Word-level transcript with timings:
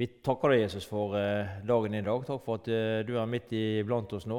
Vi 0.00 0.06
takker 0.24 0.54
deg, 0.54 0.62
Jesus, 0.62 0.86
for 0.88 1.12
eh, 1.18 1.58
dagen 1.68 1.92
i 1.92 2.00
dag. 2.00 2.22
Takk 2.24 2.40
for 2.40 2.56
at 2.56 2.68
eh, 2.72 3.02
du 3.04 3.18
er 3.20 3.26
midt 3.28 3.50
iblant 3.52 4.14
oss 4.16 4.24
nå. 4.24 4.38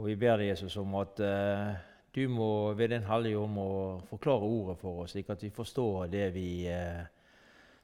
Og 0.00 0.06
vi 0.08 0.14
ber 0.16 0.40
deg, 0.40 0.54
Jesus, 0.54 0.78
om 0.80 0.94
at 0.96 1.20
eh, 1.20 1.74
du 2.16 2.22
må 2.32 2.46
ved 2.78 2.94
Din 2.94 3.04
Hellige 3.04 3.42
Ånd 3.42 3.52
må 3.58 3.66
forklare 4.08 4.48
ordet 4.48 4.78
for 4.80 5.02
oss, 5.02 5.12
slik 5.12 5.28
at 5.36 5.44
vi 5.44 5.52
forstår 5.52 6.08
det 6.08 6.30
vi 6.32 6.46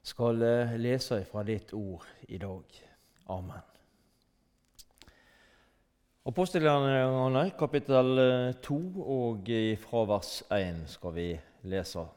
skal 0.09 0.41
lese 0.81 1.21
fra 1.29 1.45
ditt 1.45 1.77
ord 1.77 2.09
i 2.33 2.41
dag. 2.41 2.81
Amen. 3.37 3.69
Apostelgjerningene 6.33 7.47
kapittel 7.61 8.25
2 8.65 8.83
og 9.21 9.55
fra 9.85 10.09
vers 10.17 10.35
1 10.49 10.85
skal 10.97 11.19
vi 11.21 11.31
lese. 11.69 12.09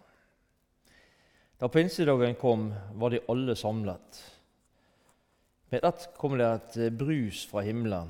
Da 1.60 1.68
pinsedagen 1.68 2.40
kom, 2.40 2.70
var 2.96 3.12
de 3.12 3.26
alle 3.28 3.60
samlet. 3.60 4.39
Med 5.70 5.84
ett 5.84 6.10
kom 6.18 6.38
det 6.38 6.48
et 6.50 6.78
eh, 6.78 6.90
brus 6.90 7.44
fra 7.46 7.62
himmelen, 7.62 8.10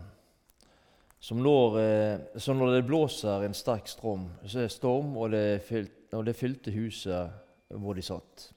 som 1.20 1.42
når, 1.44 1.80
eh, 1.82 2.40
som 2.40 2.56
når 2.60 2.78
det 2.78 2.86
blåser 2.88 3.44
en 3.44 3.58
sterk 3.58 3.90
strom, 3.92 4.30
storm 4.48 5.18
og, 5.18 5.34
det 5.36 5.60
fylte, 5.68 6.16
og 6.16 6.24
det 6.26 6.38
fylte 6.40 6.72
huset 6.72 7.76
hvor 7.76 8.00
de 8.00 8.06
satt. 8.06 8.48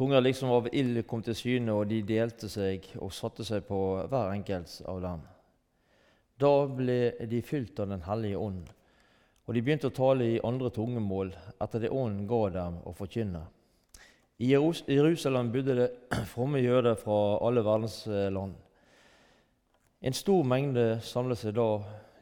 Tunger 0.00 0.24
liksom 0.24 0.48
av 0.54 0.70
ild 0.72 1.02
kom 1.04 1.20
til 1.20 1.36
syne, 1.36 1.74
og 1.76 1.90
de 1.90 2.00
delte 2.08 2.48
seg 2.48 2.88
og 3.04 3.12
satte 3.12 3.44
seg 3.44 3.66
på 3.68 3.80
hver 4.08 4.32
enkelt 4.32 4.80
av 4.88 5.04
dem. 5.04 5.28
Da 6.40 6.54
ble 6.72 7.00
de 7.28 7.42
fylt 7.44 7.82
av 7.84 7.90
Den 7.92 8.06
hellige 8.08 8.40
ånd, 8.40 8.64
og 9.44 9.54
de 9.54 9.60
begynte 9.60 9.90
å 9.90 9.98
tale 10.00 10.24
i 10.24 10.40
andre 10.40 10.70
tungemål 10.72 11.34
etter 11.60 11.84
det 11.84 11.92
ånden 11.92 12.24
ga 12.30 12.44
dem 12.54 12.80
å 12.88 12.96
forkynne. 12.96 13.44
I 14.40 14.54
Jerusalem 14.54 15.50
bodde 15.52 15.74
det 15.76 15.88
fromme 16.32 16.62
jøder 16.64 16.94
fra 16.96 17.36
alle 17.44 17.60
verdens 17.60 18.06
eh, 18.08 18.30
land. 18.32 18.54
En 20.00 20.14
stor 20.16 20.46
mengde 20.48 20.84
samlet 21.04 21.42
seg 21.42 21.58
da 21.58 21.66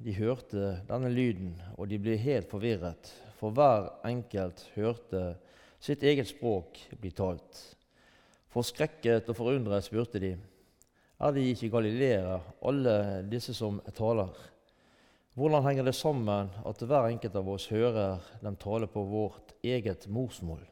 de 0.02 0.14
hørte 0.16 0.72
denne 0.88 1.12
lyden, 1.14 1.52
og 1.78 1.86
de 1.86 1.98
ble 2.02 2.16
helt 2.18 2.50
forvirret, 2.50 3.12
for 3.38 3.54
hver 3.54 3.86
enkelt 4.08 4.64
hørte 4.74 5.20
sitt 5.78 6.02
eget 6.02 6.26
språk 6.26 6.80
bli 6.98 7.12
talt. 7.14 7.60
Forskrekket 8.50 9.30
og 9.30 9.38
forundret 9.38 9.86
spurte 9.86 10.18
de, 10.18 10.32
er 11.22 11.34
de 11.36 11.44
ikke 11.52 11.70
galileere, 11.70 12.40
alle 12.66 12.96
disse 13.30 13.54
som 13.54 13.78
taler? 13.94 14.34
Hvordan 15.38 15.62
henger 15.68 15.86
det 15.86 15.94
sammen 15.94 16.50
at 16.66 16.82
hver 16.82 17.12
enkelt 17.12 17.38
av 17.38 17.52
oss 17.54 17.68
hører 17.70 18.18
dem 18.42 18.58
tale 18.58 18.90
på 18.90 19.06
vårt 19.06 19.54
eget 19.62 20.08
morsmål? 20.10 20.66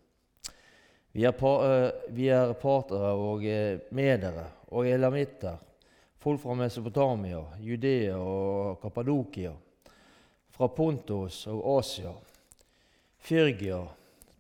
Vi 1.16 1.24
er, 1.24 1.32
pa, 1.32 1.50
eh, 1.64 1.92
vi 2.12 2.26
er 2.28 2.50
partere 2.60 3.14
og 3.16 3.44
eh, 3.48 3.78
medere 3.96 4.42
og 4.76 4.84
elamitter, 4.84 5.54
folk 6.20 6.42
fra 6.42 6.52
Mesopotamia, 6.60 7.38
Judea 7.64 8.18
og 8.20 8.82
Kappadokia, 8.82 9.54
fra 10.52 10.68
Pontos 10.76 11.38
og 11.48 11.64
Asia, 11.78 12.12
Fyrgia, 13.16 13.80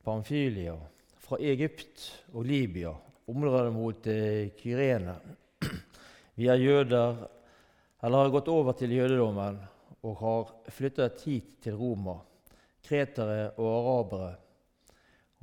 Pamfylia, 0.04 0.76
fra 1.16 1.40
Egypt 1.40 2.10
og 2.34 2.44
Libya, 2.44 2.92
området 3.24 3.72
mot 3.72 4.12
eh, 4.12 4.52
Kyrene. 4.60 5.16
Vi 6.36 6.52
er 6.52 6.60
jøder, 6.60 7.24
eller 8.04 8.26
har 8.26 8.36
gått 8.36 8.52
over 8.52 8.76
til 8.76 8.98
jødedommen 9.00 9.62
og 10.04 10.20
har 10.20 10.58
flyttet 10.68 11.24
hit 11.24 11.54
til 11.64 11.80
Roma, 11.80 12.20
kretere 12.84 13.54
og 13.56 13.78
arabere 13.80 14.34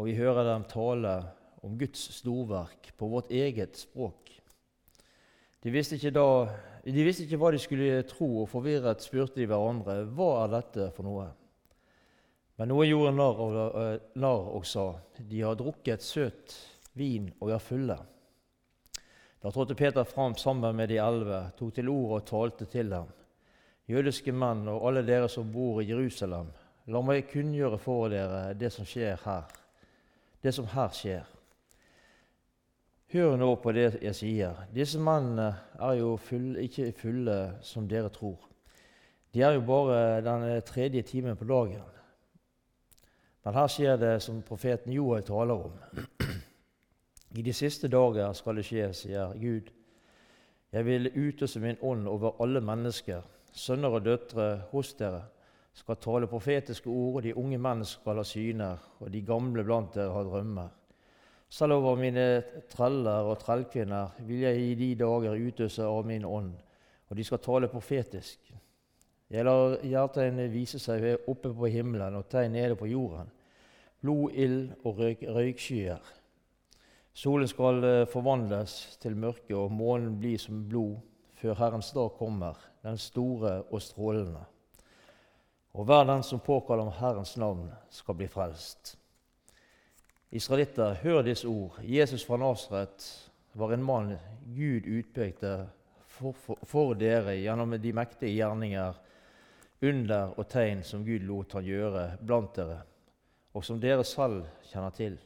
og 0.04 0.10
vi 0.10 0.18
hører 0.18 0.44
dem 0.44 0.66
tale 0.68 1.12
om 1.64 1.78
Guds 1.80 2.10
storverk 2.18 2.90
på 3.00 3.08
vårt 3.08 3.30
eget 3.32 3.78
språk. 3.80 4.34
De 5.64 5.72
visste, 5.72 5.96
da, 6.12 6.26
de 6.84 7.06
visste 7.08 7.24
ikke 7.24 7.40
hva 7.40 7.54
de 7.56 7.62
skulle 7.64 8.02
tro, 8.10 8.28
og 8.42 8.50
forvirret 8.52 9.00
spurte 9.00 9.40
de 9.40 9.48
hverandre 9.48 10.02
hva 10.12 10.28
er 10.42 10.52
dette 10.58 10.90
for 10.98 11.08
noe. 11.08 11.30
Men 12.60 12.74
noen 12.74 12.90
gjorde 12.90 13.16
narr 13.16 14.04
narr 14.20 14.52
og 14.58 14.68
sa 14.68 14.90
de 15.22 15.40
har 15.40 15.56
drukket 15.64 16.04
søt 16.04 16.58
vin 17.00 17.32
og 17.40 17.56
er 17.56 17.64
fulle. 17.64 18.00
Da 19.40 19.56
trådte 19.56 19.80
Peter 19.80 20.04
fram 20.04 20.36
sammen 20.36 20.76
med 20.76 20.92
de 20.92 21.00
elleve, 21.00 21.46
tok 21.56 21.80
til 21.80 21.96
orde 21.96 22.20
og 22.20 22.28
talte 22.28 22.68
til 22.68 22.92
dem. 22.92 23.08
Jødiske 23.88 24.36
menn 24.36 24.68
og 24.68 24.84
alle 24.92 25.08
dere 25.08 25.32
som 25.32 25.48
bor 25.48 25.80
i 25.80 25.88
Jerusalem, 25.88 26.52
la 26.92 27.08
meg 27.08 27.30
kunngjøre 27.32 27.80
for 27.80 28.12
dere 28.12 28.50
det 28.60 28.76
som 28.76 28.84
skjer 28.84 29.16
her 29.24 29.63
det 30.44 30.52
som 30.52 30.68
her 30.68 30.92
skjer. 30.92 31.24
Hør 33.14 33.38
nå 33.38 33.52
på 33.62 33.72
det 33.76 34.00
jeg 34.02 34.16
sier. 34.18 34.64
Disse 34.74 35.00
mannene 35.00 35.52
er 35.80 36.00
jo 36.00 36.16
full, 36.18 36.56
ikke 36.58 36.92
fulle 36.98 37.38
som 37.62 37.88
dere 37.88 38.10
tror. 38.10 38.40
De 39.34 39.42
er 39.42 39.56
jo 39.56 39.66
bare 39.66 40.22
den 40.26 40.62
tredje 40.66 41.02
timen 41.02 41.38
på 41.38 41.46
dagen. 41.46 41.84
Men 43.44 43.54
her 43.54 43.70
skjer 43.70 44.00
det 44.02 44.16
som 44.24 44.42
profeten 44.42 44.94
Joel 44.94 45.24
taler 45.24 45.68
om. 45.68 45.78
I 47.38 47.42
de 47.42 47.54
siste 47.54 47.88
dager 47.88 48.34
skal 48.34 48.60
det 48.60 48.66
skje, 48.68 48.90
sier 48.94 49.34
Gud. 49.40 49.72
Jeg 50.74 50.86
vil 50.86 51.12
utøse 51.14 51.60
min 51.62 51.78
ånd 51.82 52.08
over 52.10 52.42
alle 52.42 52.62
mennesker, 52.62 53.22
sønner 53.54 53.94
og 53.94 54.06
døtre 54.06 54.48
hos 54.72 54.94
dere 54.98 55.28
skal 55.74 55.98
tale 55.98 56.30
profetiske 56.30 56.90
ord, 56.90 57.18
og 57.18 57.24
de 57.26 57.34
unge 57.38 57.58
menn 57.58 57.84
skal 57.88 58.22
ha 58.22 58.26
syner, 58.28 58.82
og 59.02 59.12
de 59.12 59.22
gamle 59.26 59.66
blant 59.66 59.96
dere 59.98 60.14
har 60.14 60.28
drømmer. 60.28 60.70
Selv 61.54 61.78
over 61.78 61.98
mine 61.98 62.26
treller 62.70 63.30
og 63.30 63.40
trellkvinner 63.42 64.16
vil 64.26 64.46
jeg 64.46 64.62
i 64.62 64.76
de 64.78 64.94
dager 64.98 65.38
utøse 65.38 65.86
av 65.86 66.06
min 66.06 66.26
ånd, 66.26 66.54
og 67.10 67.18
de 67.18 67.26
skal 67.26 67.42
tale 67.42 67.70
profetisk. 67.70 68.54
Jeg 69.34 69.46
lar 69.46 69.80
hjertetegn 69.82 70.42
vise 70.54 70.82
seg 70.82 71.06
oppe 71.30 71.50
på 71.54 71.70
himmelen 71.74 72.18
og 72.20 72.28
tegn 72.30 72.54
nede 72.54 72.78
på 72.78 72.90
jorden. 72.90 73.30
Blod, 74.02 74.34
ild 74.34 74.74
og 74.84 75.00
røyk, 75.00 75.24
røykskyer. 75.30 76.14
Solen 77.14 77.48
skal 77.48 77.86
eh, 77.86 78.08
forvandles 78.10 78.98
til 79.02 79.16
mørke, 79.18 79.56
og 79.56 79.72
månen 79.72 80.18
bli 80.20 80.34
som 80.42 80.66
blod 80.70 80.98
før 81.38 81.58
Herrens 81.58 81.94
dag 81.94 82.10
kommer, 82.18 82.58
den 82.84 82.98
store 82.98 83.62
og 83.70 83.82
strålende 83.82 84.44
og 85.74 85.88
hver 85.90 86.06
den 86.06 86.24
som 86.24 86.40
påkaller 86.40 86.86
om 86.86 86.94
Herrens 87.00 87.38
navn, 87.38 87.72
skal 87.90 88.16
bli 88.16 88.28
frelst. 88.30 88.96
Israelitter, 90.34 90.94
hør 91.02 91.22
disse 91.22 91.48
ord. 91.48 91.80
Jesus 91.82 92.26
fra 92.26 92.38
Nasaret 92.38 93.06
var 93.54 93.74
en 93.74 93.84
mann 93.84 94.16
Gud 94.56 94.86
utpekte 94.86 95.68
for, 96.06 96.32
for, 96.32 96.60
for, 96.66 96.94
dere 96.98 97.36
gjennom 97.40 97.76
de 97.82 97.94
mektige 97.94 98.38
gjerninger, 98.38 98.98
under 99.84 100.32
og 100.40 100.48
tegn 100.48 100.84
som 100.88 101.04
Gud 101.04 101.26
lot 101.28 101.54
han 101.58 101.66
gjøre 101.68 102.04
blant 102.22 102.56
dere, 102.56 102.80
og 103.54 103.66
som 103.66 103.82
dere 103.82 104.06
selv 104.08 104.46
kjenner 104.70 104.94
til. 104.96 105.18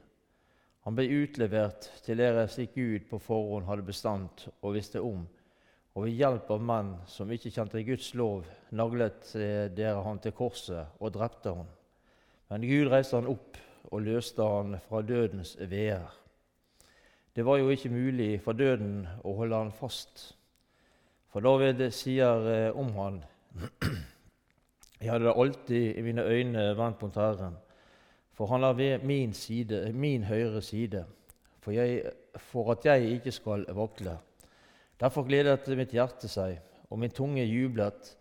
Han 0.87 0.95
ble 0.95 1.05
utlevert 1.21 1.89
til 2.05 2.17
dere 2.17 2.47
slik 2.49 2.73
Gud 2.73 3.05
på 3.09 3.19
forhånd 3.21 3.67
hadde 3.67 3.85
bestemt 3.85 4.47
og 4.61 4.73
visste 4.77 5.03
om 5.03 5.27
og 5.97 6.03
ved 6.05 6.13
hjelp 6.13 6.51
av 6.53 6.61
menn 6.61 6.89
som 7.09 7.31
ikke 7.33 7.49
kjente 7.49 7.81
Guds 7.81 8.11
lov, 8.13 8.43
naglet 8.69 9.31
dere 9.73 10.03
han 10.05 10.19
til 10.21 10.35
korset 10.37 10.99
og 11.01 11.15
drepte 11.15 11.55
han. 11.57 11.71
Men 12.51 12.67
Gud 12.69 12.91
reiste 12.91 13.17
han 13.17 13.29
opp 13.31 13.57
og 13.89 14.03
løste 14.05 14.45
han 14.45 14.75
fra 14.85 15.01
dødens 15.01 15.55
veer. 15.71 16.05
Det 17.33 17.45
var 17.45 17.57
jo 17.57 17.71
ikke 17.73 17.89
mulig 17.89 18.29
for 18.45 18.53
døden 18.53 19.07
å 19.25 19.33
holde 19.39 19.63
han 19.63 19.73
fast. 19.73 20.35
For 21.33 21.41
David 21.41 21.81
sier 21.89 22.45
eh, 22.51 22.77
om 22.77 22.93
han 22.99 23.19
Jeg 25.01 25.11
hadde 25.15 25.33
alltid 25.33 25.97
i 25.97 26.05
mine 26.05 26.29
øyne 26.29 26.69
vendt 26.77 27.01
mot 27.01 27.17
Herren, 27.17 27.57
for 28.37 28.53
han 28.53 28.69
er 28.69 28.77
ved 28.77 29.05
min, 29.05 29.33
side, 29.33 29.81
min 29.93 30.29
høyre 30.29 30.61
side, 30.61 31.03
for, 31.57 31.73
jeg, 31.73 32.05
for 32.37 32.73
at 32.73 32.85
jeg 32.85 33.17
ikke 33.17 33.33
skal 33.33 33.65
vakle. 33.73 34.19
Derfor 34.97 35.27
gledet 35.27 35.67
mitt 35.77 35.93
hjerte 35.93 36.29
seg, 36.29 36.57
og 36.89 36.99
min 36.99 37.13
tunge 37.13 37.43
jublet, 37.45 38.13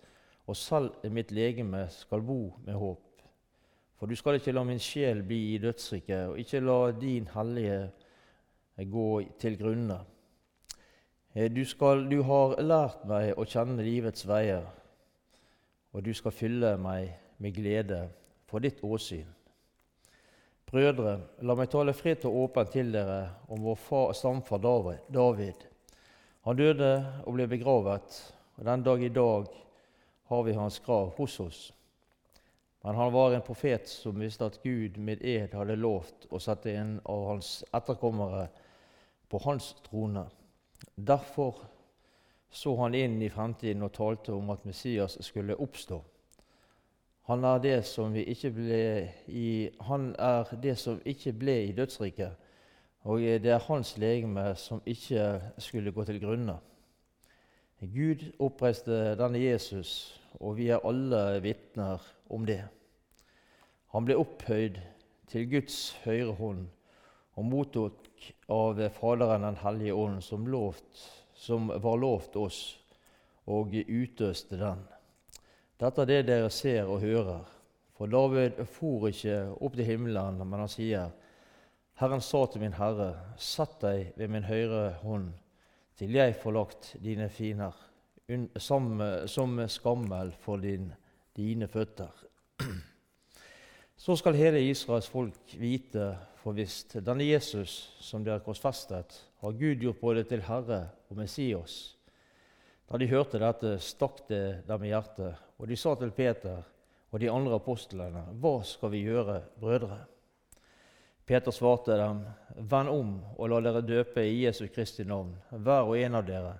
og 0.46 0.56
selv 0.56 1.06
mitt 1.10 1.32
legeme 1.32 1.86
skal 1.90 2.22
bo 2.22 2.52
med 2.64 2.76
håp. 2.76 3.22
For 3.96 4.06
du 4.06 4.16
skal 4.16 4.36
ikke 4.36 4.52
la 4.52 4.64
min 4.68 4.82
sjel 4.82 5.22
bli 5.24 5.54
i 5.54 5.60
dødsriket, 5.62 6.28
og 6.28 6.38
ikke 6.38 6.60
la 6.60 6.80
din 6.92 7.28
hellige 7.32 7.78
gå 8.92 9.22
til 9.40 9.56
grunne. 9.58 9.96
Eh, 11.34 11.48
du, 11.52 11.64
skal, 11.64 12.04
du 12.10 12.20
har 12.22 12.58
lært 12.60 13.06
meg 13.08 13.32
å 13.36 13.46
kjenne 13.48 13.84
livets 13.84 14.26
veier, 14.28 14.66
og 15.96 16.04
du 16.04 16.12
skal 16.14 16.34
fylle 16.34 16.74
meg 16.76 17.08
med 17.40 17.56
glede 17.56 18.02
for 18.48 18.60
ditt 18.60 18.82
åsyn. 18.84 19.26
Brødre, 20.66 21.16
la 21.46 21.54
meg 21.56 21.70
tale 21.70 21.94
fritt 21.96 22.26
og 22.28 22.36
åpent 22.42 22.72
til 22.74 22.92
dere 22.92 23.20
om 23.48 23.62
vår 23.64 23.80
far, 23.80 24.12
stamfar 24.18 24.60
David. 24.60 25.66
Han 26.46 26.54
døde 26.54 26.90
og 27.26 27.34
ble 27.34 27.48
begravet, 27.50 28.20
og 28.54 28.66
den 28.68 28.84
dag 28.86 29.00
i 29.02 29.10
dag 29.10 29.48
har 30.30 30.42
vi 30.46 30.52
hans 30.54 30.78
grav 30.80 31.10
hos 31.16 31.40
oss. 31.42 31.62
Men 32.86 32.94
han 32.94 33.10
var 33.12 33.34
en 33.34 33.42
profet 33.42 33.88
som 33.90 34.20
visste 34.22 34.46
at 34.46 34.60
Gud 34.62 35.00
med 35.02 35.24
ed 35.26 35.56
hadde 35.58 35.74
lovt 35.74 36.28
å 36.30 36.38
sette 36.38 36.70
en 36.70 37.00
av 37.02 37.24
hans 37.32 37.64
etterkommere 37.74 38.44
på 39.26 39.40
hans 39.42 39.72
trone. 39.88 40.22
Derfor 40.94 41.64
så 42.50 42.76
han 42.78 42.94
inn 42.94 43.18
i 43.26 43.32
fremtiden 43.32 43.82
og 43.82 43.96
talte 43.98 44.30
om 44.36 44.54
at 44.54 44.62
Messias 44.70 45.18
skulle 45.26 45.58
oppstå. 45.58 45.98
Han 47.26 47.42
er 47.42 47.58
det 47.58 47.78
som, 47.90 48.14
ble 48.14 48.82
i, 49.26 49.48
han 49.82 50.12
er 50.14 50.54
det 50.62 50.76
som 50.78 51.02
ikke 51.02 51.34
ble 51.34 51.56
i 51.66 51.74
dødsriket, 51.74 52.38
og 53.06 53.22
det 53.22 53.52
er 53.54 53.62
hans 53.68 53.92
legeme 54.02 54.48
som 54.58 54.80
ikke 54.86 55.26
skulle 55.62 55.92
gå 55.94 56.04
til 56.08 56.18
grunne. 56.22 56.56
Gud 57.78 58.24
oppreiste 58.42 59.14
denne 59.20 59.38
Jesus, 59.38 60.18
og 60.40 60.56
vi 60.58 60.70
er 60.74 60.82
alle 60.82 61.40
vitner 61.44 62.02
om 62.32 62.46
det. 62.48 62.64
Han 63.94 64.08
ble 64.08 64.16
opphøyd 64.18 64.80
til 65.30 65.46
Guds 65.52 65.76
høyre 66.02 66.34
hånd 66.40 66.64
og 67.36 67.46
mottok 67.46 68.30
av 68.50 68.80
Faderen 68.96 69.44
Den 69.44 69.60
hellige 69.60 69.94
ånd, 69.94 70.22
som, 70.24 70.48
lovt, 70.48 71.04
som 71.34 71.68
var 71.68 72.00
lovt 72.00 72.36
oss, 72.40 72.60
og 73.46 73.76
utøste 73.76 74.58
den. 74.58 74.82
Dette 75.78 76.02
er 76.02 76.10
det 76.10 76.22
dere 76.26 76.50
ser 76.50 76.88
og 76.88 77.04
hører. 77.04 77.44
For 77.96 78.10
David 78.10 78.64
for 78.72 79.06
ikke 79.08 79.36
opp 79.60 79.76
til 79.76 79.86
himmelen, 79.86 80.40
men 80.42 80.64
han 80.64 80.72
sier, 80.72 81.12
Herren 81.96 82.20
sa 82.20 82.42
til 82.52 82.60
min 82.60 82.74
Herre, 82.76 83.14
sett 83.40 83.78
deg 83.80 84.10
ved 84.20 84.28
min 84.28 84.44
høyre 84.44 84.98
hånd 85.00 85.30
til 85.96 86.12
jeg 86.12 86.34
får 86.36 86.52
lagt 86.52 86.88
dine 87.00 87.30
finer 87.32 87.72
som, 88.60 88.98
som 89.24 89.62
skammel 89.72 90.32
for 90.42 90.60
din, 90.60 90.90
dine 91.32 91.68
føtter. 91.72 92.10
Så 93.96 94.16
skal 94.20 94.36
hele 94.36 94.60
Israels 94.60 95.08
folk 95.08 95.54
vite 95.56 96.10
for 96.42 96.52
visst 96.58 96.98
denne 97.00 97.24
Jesus 97.24 97.78
som 98.04 98.26
dere 98.26 98.44
korsfestet, 98.44 99.16
har 99.40 99.56
Gud 99.56 99.80
gjort 99.80 100.02
både 100.02 100.26
til 100.28 100.44
Herre 100.44 100.82
og 101.08 101.16
Messias. 101.16 101.94
Da 102.86 103.00
de 103.00 103.08
hørte 103.08 103.40
dette, 103.40 103.78
stakk 103.80 104.20
det 104.28 104.66
dem 104.68 104.84
i 104.84 104.92
hjertet, 104.92 105.40
og 105.56 105.72
de 105.72 105.80
sa 105.80 105.96
til 105.96 106.12
Peter 106.12 106.60
og 107.08 107.24
de 107.24 107.32
andre 107.32 107.56
apostlene, 107.56 108.26
Hva 108.36 108.60
skal 108.68 108.92
vi 108.92 109.06
gjøre, 109.08 109.40
brødre? 109.56 110.02
Peter 111.26 111.50
svarte 111.50 111.96
dem, 111.98 112.20
Vend 112.70 112.88
om 112.88 113.08
og 113.34 113.50
la 113.50 113.58
dere 113.60 113.82
døpe 113.82 114.22
i 114.22 114.44
Jesu 114.44 114.68
Kristi 114.72 115.04
navn, 115.04 115.32
hver 115.50 115.88
og 115.90 115.98
en 115.98 116.14
av 116.20 116.24
dere, 116.24 116.52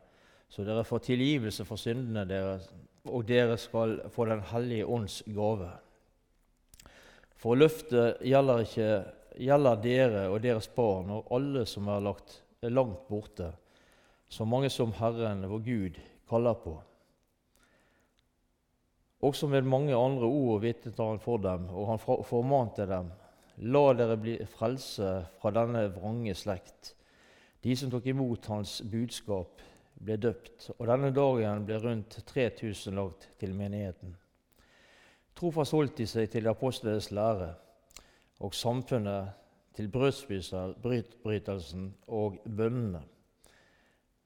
så 0.50 0.64
dere 0.66 0.84
får 0.84 1.04
tilgivelse 1.06 1.64
for 1.68 1.78
syndene 1.78 2.24
deres, 2.26 2.66
og 3.06 3.22
dere 3.28 3.54
skal 3.62 4.00
få 4.10 4.26
Den 4.26 4.42
hellige 4.50 4.86
ånds 4.86 5.22
gave. 5.26 5.70
For 7.38 7.54
løftet 7.54 8.18
gjelder, 8.26 8.64
ikke, 8.66 8.88
gjelder 9.38 9.78
dere 9.84 10.24
og 10.32 10.40
deres 10.42 10.66
barn 10.74 11.12
og 11.14 11.30
alle 11.30 11.62
som 11.66 11.86
er 11.88 12.02
lagt 12.02 12.40
langt 12.66 13.06
borte, 13.08 13.52
så 14.28 14.44
mange 14.44 14.70
som 14.70 14.92
Herren, 14.98 15.44
vår 15.46 15.62
Gud, 15.62 16.00
kaller 16.28 16.58
på. 16.58 16.74
Også 19.22 19.46
med 19.46 19.62
mange 19.62 19.94
andre 19.94 20.26
ord 20.26 20.60
vitnet 20.64 20.98
han 20.98 21.22
for 21.22 21.38
dem, 21.38 21.68
og 21.70 21.92
han 21.92 22.02
formante 22.26 22.88
dem 22.90 23.14
La 23.58 23.92
dere 23.96 24.18
bli 24.20 24.36
frelse 24.44 25.10
fra 25.40 25.50
denne 25.54 25.86
vrange 25.94 26.34
slekt. 26.36 26.92
De 27.64 27.76
som 27.76 27.90
tok 27.90 28.06
imot 28.12 28.46
hans 28.52 28.82
budskap, 28.84 29.62
ble 29.96 30.18
døpt, 30.20 30.70
og 30.76 30.84
denne 30.90 31.08
dagen 31.16 31.64
ble 31.64 31.78
rundt 31.80 32.18
3000 32.28 32.98
lagt 32.98 33.30
til 33.40 33.54
menigheten. 33.56 34.12
Trofast 35.36 35.72
holdt 35.72 35.96
de 36.00 36.06
seg 36.08 36.30
til 36.32 36.48
apostlenes 36.52 37.10
lære 37.16 37.54
og 38.44 38.54
samfunnet, 38.54 39.28
til 39.76 39.88
brødsbrytelsen 39.92 41.94
og 42.08 42.38
bønnene. 42.48 43.02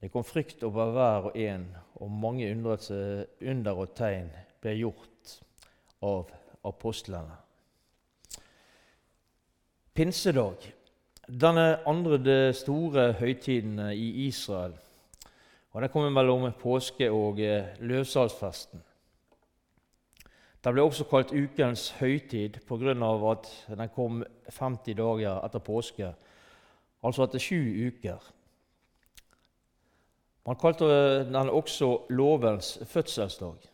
Det 0.00 0.11
kom 0.15 0.25
frykt 0.25 0.62
over 0.62 0.93
hver 0.94 1.21
og 1.31 1.38
en, 1.38 1.77
og 1.99 2.11
mange 2.11 2.53
under 2.55 3.75
og 3.75 3.94
tegn 3.99 4.31
ble 4.62 4.75
gjort 4.79 5.43
av 6.06 6.31
apostlene. 6.71 7.35
Pinsedag, 10.00 10.55
denne 11.29 11.76
andre 11.85 12.55
store 12.56 13.02
høytiden 13.19 13.79
i 13.93 14.06
Israel. 14.26 14.73
og 15.73 15.82
Den 15.82 15.91
kommer 15.93 16.11
mellom 16.11 16.52
påske 16.56 17.11
og 17.11 17.41
eh, 17.41 17.67
løvsalsfesten. 17.81 18.81
Den 20.64 20.73
ble 20.73 20.82
også 20.82 21.05
kalt 21.05 21.35
ukens 21.37 21.91
høytid 21.91 22.56
pga. 22.64 22.94
at 23.31 23.67
den 23.69 23.88
kom 23.88 24.25
50 24.49 24.94
dager 24.94 25.44
etter 25.44 25.58
påske, 25.58 26.14
altså 27.05 27.25
etter 27.25 27.38
sju 27.38 27.61
uker. 27.87 28.32
Man 30.46 30.56
kalte 30.56 30.85
den 31.25 31.50
også 31.50 32.06
lovens 32.08 32.79
fødselsdag. 32.87 33.69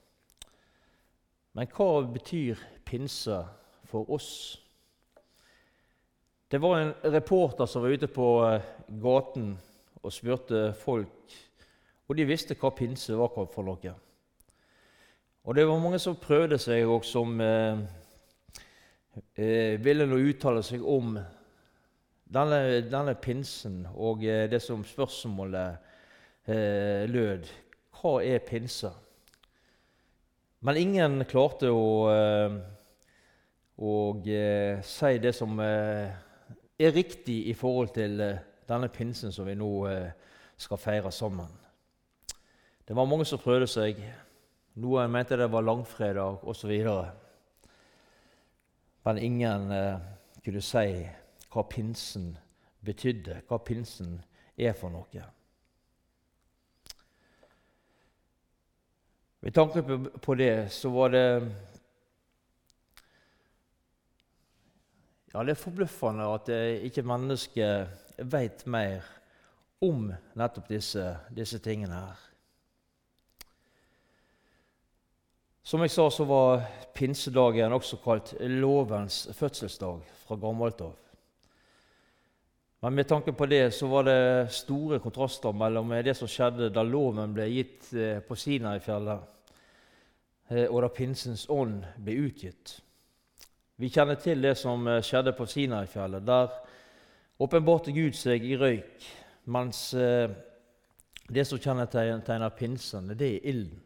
Men 1.53 1.67
hva 1.77 2.01
betyr 2.03 2.57
pinse 2.85 3.45
for 3.85 4.11
oss? 4.11 4.66
Det 6.51 6.59
var 6.63 6.79
en 6.79 6.93
reporter 7.03 7.67
som 7.67 7.83
var 7.83 7.89
ute 7.89 8.07
på 8.07 8.27
eh, 8.47 8.67
gaten 9.03 9.57
og 9.99 10.13
spurte 10.15 10.69
folk, 10.79 11.33
og 12.07 12.15
de 12.15 12.27
visste 12.29 12.55
hva 12.55 12.71
pinse 12.71 13.17
var 13.19 13.33
for 13.35 13.67
noe. 13.67 13.95
Og 15.43 15.57
det 15.59 15.65
var 15.67 15.81
mange 15.83 15.99
som 15.99 16.15
prøvde 16.15 16.59
seg, 16.63 16.87
og 16.87 17.03
som 17.03 17.41
eh, 17.43 17.81
eh, 19.35 19.75
ville 19.83 20.07
nå 20.07 20.21
uttale 20.23 20.63
seg 20.63 20.85
om 20.87 21.17
denne, 22.31 22.61
denne 22.93 23.15
pinsen 23.19 23.81
og 23.95 24.23
eh, 24.23 24.45
det 24.51 24.61
som 24.63 24.85
spørsmålet 24.87 25.77
eh, 26.47 27.11
lød. 27.11 27.51
Hva 27.99 28.21
er 28.23 28.47
pinse? 28.47 28.93
Men 30.63 30.79
ingen 30.79 31.25
klarte 31.27 31.75
å, 31.75 31.91
eh, 32.15 32.57
å 33.83 33.97
si 34.87 35.13
det 35.27 35.35
som 35.35 35.59
er 36.79 36.93
riktig 36.93 37.47
i 37.49 37.55
forhold 37.55 37.95
til 37.95 38.21
eh, 38.21 38.43
denne 38.69 38.89
pinsen 38.89 39.33
som 39.33 39.47
vi 39.49 39.55
nå 39.57 39.71
eh, 39.89 40.11
skal 40.57 40.81
feire 40.81 41.13
sammen. 41.13 41.53
Det 42.89 42.97
var 42.97 43.09
mange 43.09 43.25
som 43.25 43.41
prøvde 43.43 43.67
seg. 43.67 44.01
Noen 44.77 45.11
mente 45.11 45.39
det 45.39 45.49
var 45.53 45.65
langfredag 45.65 46.45
osv. 46.45 46.73
Men 49.05 49.19
ingen 49.19 49.71
eh, 49.73 49.97
kunne 50.45 50.63
si 50.63 50.91
hva 51.53 51.65
pinsen 51.71 52.35
betydde, 52.85 53.41
hva 53.49 53.59
pinsen 53.59 54.21
er 54.57 54.77
for 54.77 54.93
noe. 54.93 55.25
Med 59.47 59.55
tanke 59.55 59.83
på 60.23 60.35
det 60.35 60.69
så 60.75 60.91
var 60.91 61.13
det 61.15 61.27
Ja, 65.37 65.43
Det 65.45 65.53
er 65.53 65.59
forbløffende 65.61 66.27
at 66.33 66.47
ikke 66.89 67.03
mennesket 67.05 68.23
veit 68.33 68.63
mer 68.73 69.03
om 69.85 70.07
nettopp 70.33 70.71
disse, 70.71 71.03
disse, 71.37 71.59
tingene 71.61 71.93
her. 71.93 72.23
Som 75.61 75.85
jeg 75.85 75.93
sa, 75.93 76.07
så 76.09 76.25
var 76.25 76.65
pinsedagen 76.97 77.77
også 77.77 77.99
kalt 78.01 78.33
lovens 78.41 79.27
fødselsdag 79.37 80.09
fra 80.23 80.41
gammelt 80.41 80.81
av. 80.81 80.97
Men 82.81 82.97
med 82.97 83.13
tanke 83.13 83.37
på 83.37 83.51
det 83.53 83.75
så 83.77 83.91
var 83.93 84.09
det 84.09 84.49
store 84.57 85.03
kontraster 85.05 85.53
mellom 85.53 85.93
det 86.01 86.17
som 86.17 86.33
skjedde 86.33 86.73
da 86.73 86.81
loven 86.81 87.37
ble 87.37 87.51
gitt 87.53 87.93
eh, 87.93 88.25
på 88.25 88.41
Sinai-fjellet, 88.41 89.53
eh, 90.49 90.65
og 90.65 90.81
da 90.81 90.93
pinsens 90.97 91.45
ånd 91.53 91.85
ble 92.01 92.23
utgitt. 92.25 92.79
Vi 93.77 93.91
kjenner 93.93 94.17
til 94.17 94.41
det 94.41 94.55
som 94.57 94.87
eh, 94.89 95.03
skjedde 95.05 95.35
på 95.37 95.45
Sinai-fjellet. 95.45 96.25
Der 96.25 96.53
åpenbarte 97.45 97.93
Gud 97.93 98.17
seg 98.17 98.45
i 98.49 98.57
røyk, 98.57 99.05
mens 99.53 99.91
eh, 99.93 100.31
det 101.29 101.45
som 101.45 101.61
kjennetegner 101.61 102.55
pinsen, 102.57 103.13
det 103.13 103.29
er 103.35 103.51
ilden. 103.53 103.83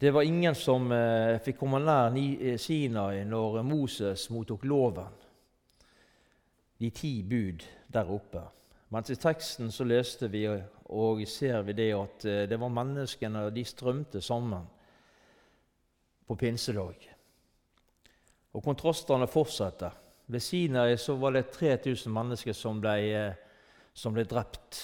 Det 0.00 0.10
var 0.12 0.24
ingen 0.24 0.56
som 0.56 0.88
eh, 0.92 1.36
fikk 1.44 1.60
komme 1.60 1.82
nær 1.84 2.16
Sinai 2.60 3.26
når 3.28 3.60
Moses 3.62 4.24
mottok 4.32 4.64
loven, 4.64 5.12
de 6.80 6.90
ti 6.96 7.18
bud 7.28 7.60
der 7.92 8.08
oppe. 8.08 8.40
Mens 8.88 9.12
i 9.12 9.20
teksten 9.20 9.68
så 9.72 9.84
leste 9.84 10.30
vi 10.32 10.46
og 10.48 11.20
ser 11.28 11.60
vi 11.68 11.76
det 11.76 11.92
at 11.96 12.26
det 12.48 12.60
var 12.60 12.72
menneskene, 12.72 13.50
de 13.52 13.64
strømte 13.64 14.20
sammen 14.24 14.64
på 16.26 16.36
pinsedag. 16.40 17.13
Og 18.54 18.62
kontrastene 18.62 19.26
fortsetter. 19.30 19.94
Ved 20.26 20.40
Sinai 20.40 20.96
så 20.96 21.16
var 21.20 21.34
det 21.34 21.50
3000 21.52 22.12
mennesker 22.12 22.56
som 22.56 22.80
ble, 22.80 22.94
eh, 23.12 23.34
som 23.94 24.14
ble 24.14 24.24
drept. 24.24 24.80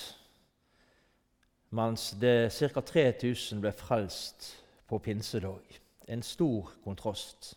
Mens 1.70 2.10
det 2.20 2.50
ca. 2.52 2.80
3000 2.80 3.62
ble 3.62 3.72
frelst 3.72 4.50
på 4.88 4.98
pinsedag. 4.98 5.80
En 6.08 6.22
stor 6.22 6.72
kontrast. 6.84 7.54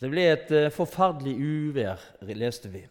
Det 0.00 0.10
ble 0.12 0.26
et 0.28 0.50
uh, 0.52 0.68
forferdelig 0.70 1.34
uvær, 1.40 2.02
leste 2.36 2.68
vi. 2.68 2.84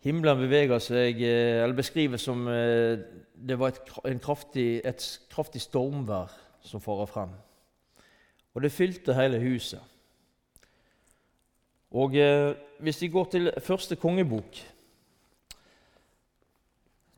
Himmelen 0.00 0.38
beveger 0.40 0.80
seg, 0.80 1.18
eh, 1.20 1.60
eller 1.60 1.76
beskrives 1.76 2.22
som 2.24 2.46
eh, 2.48 3.02
det 3.36 3.58
var 3.60 3.74
et 3.74 4.20
kraftig, 4.22 4.80
et 4.86 5.02
kraftig 5.28 5.60
stormvær 5.60 6.32
som 6.64 6.80
farer 6.80 7.10
frem. 7.10 7.34
Og 8.54 8.64
det 8.64 8.72
fylte 8.74 9.14
hele 9.14 9.40
huset. 9.42 9.80
Og 11.90 12.14
eh, 12.18 12.52
Hvis 12.80 13.02
vi 13.02 13.10
går 13.12 13.26
til 13.30 13.50
første 13.60 13.96
kongebok, 14.00 14.56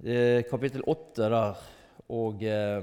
eh, 0.03 0.43
kapittel 0.49 0.83
åtte 0.87 1.29
der, 1.31 1.61
og, 2.09 2.43
eh, 2.43 2.83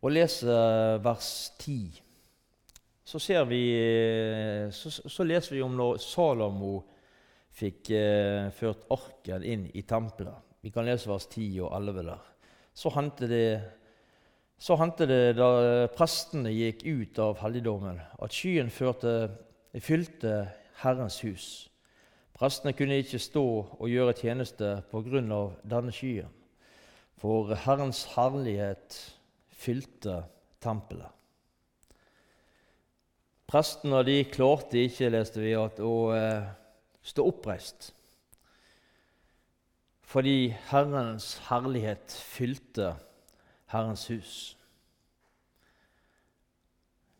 og 0.00 0.10
leser 0.10 0.98
vers 1.04 1.52
ti, 1.58 2.00
så, 3.04 3.18
vi, 3.44 3.62
eh, 3.76 4.70
så, 4.72 4.90
så, 4.90 5.24
leser 5.24 5.54
vi 5.54 5.62
om 5.62 5.74
når 5.76 5.98
Salomo 6.00 6.78
fikk 7.54 7.90
eh, 7.92 8.48
ført 8.56 8.86
arken 8.90 9.44
inn 9.44 9.66
i 9.76 9.84
tempelet. 9.86 10.40
Vi 10.64 10.72
kan 10.72 10.86
lese 10.88 11.10
vers 11.10 11.26
10 11.28 11.60
og 11.66 11.74
11 11.76 12.06
der. 12.08 12.30
Så 12.74 12.90
hendte 12.96 13.28
det 13.28 13.48
så 14.64 14.78
hendte 14.80 15.04
det 15.04 15.34
da 15.36 15.48
prestene 15.92 16.48
gikk 16.54 16.86
ut 16.86 17.18
av 17.20 17.36
helligdommen, 17.42 17.98
at 18.00 18.32
skyen 18.32 18.70
førte, 18.72 19.28
fylte 19.76 20.46
Herrens 20.80 21.18
hus. 21.20 21.48
Prestene 22.34 22.72
kunne 22.76 22.96
ikke 23.02 23.20
stå 23.20 23.44
og 23.44 23.90
gjøre 23.90 24.16
tjeneste 24.16 24.70
på 24.88 25.02
grunn 25.04 25.28
av 25.36 25.52
denne 25.68 25.92
skyen, 25.92 26.32
for 27.20 27.52
Herrens 27.66 28.06
herlighet 28.14 28.96
fylte 29.52 30.22
tempelet. 30.64 31.12
Prestene 33.44 34.00
de 34.08 34.22
klarte 34.32 34.80
ikke, 34.80 35.12
leste 35.12 35.44
vi, 35.44 35.52
at, 35.60 35.76
å 35.84 36.08
eh, 36.16 36.48
stå 37.04 37.28
oppreist 37.28 37.92
fordi 40.14 40.52
Herrens 40.68 41.32
herlighet 41.48 42.12
fylte 42.14 42.92
Herrens 43.74 44.06
hus. 44.12 44.34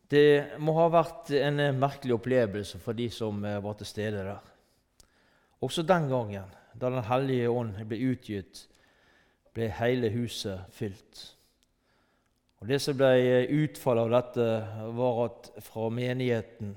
Det 0.09 0.59
må 0.61 0.75
ha 0.77 0.85
vært 0.93 1.31
en 1.39 1.59
merkelig 1.79 2.15
opplevelse 2.15 2.79
for 2.81 2.97
de 2.97 3.09
som 3.11 3.41
eh, 3.45 3.61
var 3.63 3.77
til 3.79 3.89
stede 3.89 4.23
der. 4.27 4.51
Også 5.65 5.83
den 5.83 6.09
gangen, 6.11 6.51
da 6.75 6.89
Den 6.89 7.03
hellige 7.07 7.49
ånd 7.49 7.77
ble 7.87 7.97
utgitt, 8.11 8.65
ble 9.55 9.69
hele 9.79 10.11
huset 10.11 10.67
fylt. 10.75 11.21
Og 12.59 12.67
Det 12.67 12.81
som 12.81 12.97
ble 12.97 13.45
utfallet 13.63 14.03
av 14.03 14.15
dette, 14.15 14.49
var 14.97 15.21
at 15.25 15.51
fra 15.63 15.89
menigheten 15.89 16.75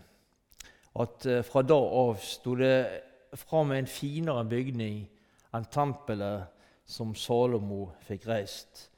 at 0.98 1.26
eh, 1.26 1.42
fra 1.46 1.62
da 1.62 1.78
av 1.78 2.18
sto 2.22 2.54
det 2.58 3.38
fram 3.38 3.72
en 3.76 3.88
finere 3.90 4.44
bygning 4.48 5.02
enn 5.54 5.66
tempelet 5.72 6.48
som 6.88 7.14
Salomo 7.16 7.90
fikk 8.08 8.26
reist. 8.28 8.88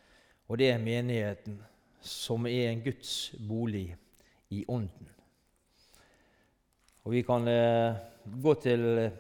Og 0.51 0.59
det 0.59 0.73
er 0.73 0.83
menigheten, 0.83 1.61
som 2.03 2.47
er 2.51 2.73
en 2.73 2.81
Guds 2.83 3.31
bolig 3.49 3.93
i 4.51 4.65
Ånden. 4.67 5.11
Og 7.05 7.13
Vi 7.15 7.23
kan 7.23 7.47
eh, 7.49 8.01
gå 8.43 8.55
til 8.59 8.83
eh, 8.99 9.13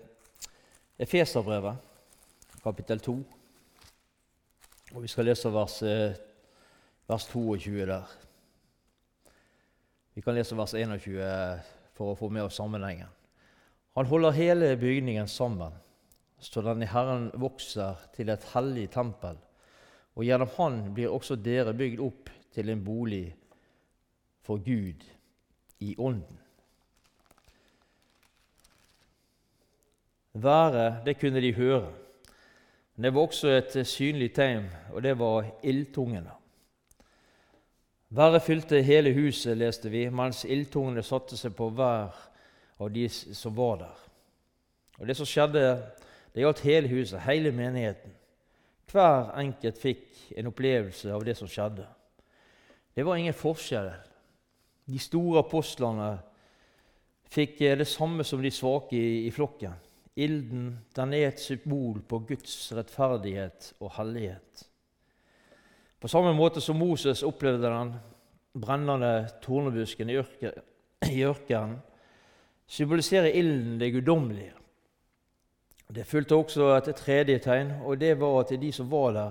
Efeserbrevet, 0.98 1.76
kapittel 2.64 3.00
2. 3.00 3.14
Og 4.94 5.02
Vi 5.02 5.08
skal 5.08 5.30
lese 5.30 5.52
vers, 5.54 5.76
eh, 5.86 6.18
vers 7.06 7.26
22 7.30 7.86
der. 7.86 8.16
Vi 10.14 10.20
kan 10.20 10.34
lese 10.34 10.58
vers 10.58 10.74
21 10.74 11.62
for 11.94 12.10
å 12.10 12.18
få 12.18 12.28
med 12.28 12.48
oss 12.48 12.58
sammenhengen. 12.58 13.08
Han 13.94 14.10
holder 14.10 14.34
hele 14.34 14.74
bygningen 14.76 15.28
sammen 15.30 15.78
så 16.40 16.62
den 16.64 16.82
i 16.82 16.88
Herren 16.88 17.30
vokser 17.38 17.98
til 18.16 18.30
et 18.32 18.44
hellig 18.54 18.88
tempel. 18.90 19.36
Og 20.20 20.26
gjennom 20.28 20.50
Han 20.58 20.74
blir 20.92 21.08
også 21.08 21.38
dere 21.40 21.72
bygd 21.72 22.00
opp 22.04 22.28
til 22.52 22.68
en 22.68 22.82
bolig 22.84 23.22
for 24.44 24.60
Gud 24.60 25.06
i 25.80 25.94
Ånden. 25.96 26.36
Været, 30.34 31.00
det 31.06 31.16
kunne 31.20 31.40
de 31.40 31.54
høre. 31.56 31.88
Men 32.94 33.04
det 33.04 33.14
var 33.14 33.20
også 33.20 33.48
et 33.48 33.86
synlig 33.86 34.34
tegn, 34.34 34.68
og 34.92 35.02
det 35.02 35.18
var 35.18 35.48
ildtungene. 35.62 36.36
Været 38.10 38.42
fylte 38.42 38.82
hele 38.82 39.14
huset, 39.14 39.56
leste 39.56 39.88
vi, 39.90 40.08
mens 40.08 40.44
ildtungene 40.44 41.02
satte 41.02 41.40
seg 41.40 41.56
på 41.56 41.70
hver 41.72 42.12
av 42.76 42.92
de 42.92 43.08
som 43.08 43.56
var 43.56 43.76
der. 43.86 44.06
Og 44.98 45.06
Det 45.08 45.16
som 45.16 45.26
skjedde 45.26 45.68
det 46.34 46.44
gjaldt 46.44 46.66
hele 46.68 46.88
huset, 46.88 47.20
hele 47.24 47.56
menigheten. 47.56 48.19
Hver 48.90 49.30
enkelt 49.38 49.78
fikk 49.78 50.32
en 50.38 50.50
opplevelse 50.50 51.12
av 51.14 51.24
det 51.24 51.36
som 51.38 51.48
skjedde. 51.50 51.86
Det 52.94 53.04
var 53.06 53.16
ingen 53.16 53.36
forskjell. 53.36 53.92
De 54.90 54.98
store 54.98 55.44
apostlene 55.44 56.10
fikk 57.30 57.60
det 57.78 57.86
samme 57.86 58.26
som 58.26 58.42
de 58.42 58.50
svake 58.50 58.98
i, 58.98 59.26
i 59.28 59.30
flokken. 59.30 59.76
Ilden 60.20 60.72
den 60.96 61.14
er 61.14 61.28
et 61.28 61.42
symbol 61.42 62.00
på 62.02 62.18
Guds 62.28 62.56
rettferdighet 62.74 63.72
og 63.78 63.94
hellighet. 63.94 64.66
På 66.00 66.08
samme 66.08 66.32
måte 66.34 66.62
som 66.64 66.80
Moses 66.80 67.22
opplevde 67.22 67.70
den 67.70 67.94
brennende 68.58 69.28
tornebusken 69.44 70.10
i 70.10 70.18
ørkenen, 70.18 71.78
symboliserer 72.70 73.36
ilden 73.36 73.78
det 73.78 73.92
guddommelige. 73.94 74.54
Det 75.94 76.06
fulgte 76.06 76.36
også 76.38 76.68
et 76.76 76.94
tredje 76.96 77.38
tegn, 77.42 77.72
og 77.82 77.98
det 78.00 78.14
var 78.20 78.40
at 78.40 78.52
de 78.60 78.72
som 78.72 78.90
var 78.90 79.12
der, 79.12 79.30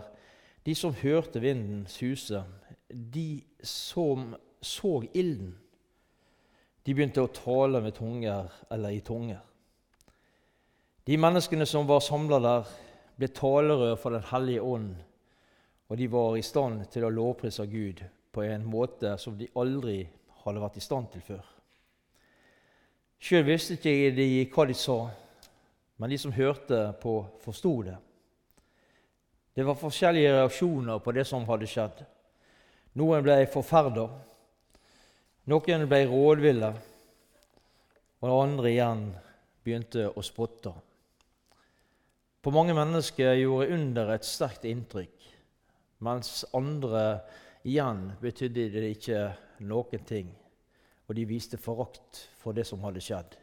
de 0.65 0.75
som 0.75 0.93
hørte 0.93 1.39
vinden 1.39 1.85
suse, 1.87 2.43
de 2.89 3.41
som 3.63 4.35
så 4.61 4.99
ilden, 5.13 5.55
de 6.85 6.95
begynte 6.95 7.23
å 7.23 7.31
tale 7.31 7.79
med 7.83 7.95
tunger 7.95 8.49
eller 8.71 8.95
i 8.95 8.99
tunger. 9.05 9.39
De 11.07 11.17
menneskene 11.17 11.65
som 11.65 11.87
var 11.87 12.03
samla 12.03 12.39
der, 12.43 12.71
ble 13.19 13.27
talerør 13.35 13.95
for 13.99 14.15
Den 14.15 14.23
hellige 14.31 14.61
ånd, 14.61 14.95
og 15.89 15.97
de 15.97 16.07
var 16.11 16.37
i 16.37 16.43
stand 16.45 16.85
til 16.91 17.03
å 17.03 17.11
lovprise 17.11 17.65
Gud 17.67 18.03
på 18.31 18.43
en 18.45 18.65
måte 18.65 19.15
som 19.17 19.37
de 19.37 19.47
aldri 19.55 20.03
hadde 20.43 20.61
vært 20.61 20.77
i 20.77 20.83
stand 20.83 21.09
til 21.11 21.23
før. 21.25 21.41
Sjøl 23.19 23.43
visste 23.47 23.75
ikke 23.75 24.13
de 24.15 24.27
hva 24.53 24.65
de 24.69 24.77
sa, 24.77 24.99
men 25.99 26.09
de 26.09 26.17
som 26.17 26.31
hørte 26.31 26.93
på, 27.01 27.13
forsto 27.43 27.73
det. 27.83 27.97
Det 29.53 29.65
var 29.67 29.75
forskjellige 29.75 30.31
reaksjoner 30.37 31.01
på 31.03 31.11
det 31.11 31.25
som 31.27 31.43
hadde 31.49 31.67
skjedd. 31.67 32.03
Noen 32.99 33.25
ble 33.25 33.35
forferda, 33.51 34.05
noen 35.51 35.83
ble 35.91 35.99
rådville, 36.07 36.69
og 38.23 38.37
andre 38.45 38.71
igjen 38.71 39.03
begynte 39.65 40.07
å 40.07 40.23
spotte. 40.23 40.71
På 42.39 42.53
mange 42.55 42.75
mennesker 42.77 43.35
gjorde 43.41 43.75
under 43.75 44.13
et 44.15 44.27
sterkt 44.27 44.63
inntrykk, 44.69 45.27
mens 46.07 46.45
andre 46.55 47.03
igjen 47.67 48.05
betydde 48.23 48.69
det 48.77 48.93
ikke 48.95 49.25
noen 49.67 50.07
ting, 50.07 50.31
og 51.09 51.19
de 51.19 51.27
viste 51.27 51.59
forakt 51.59 52.23
for 52.39 52.55
det 52.55 52.63
som 52.69 52.87
hadde 52.87 53.03
skjedd. 53.03 53.35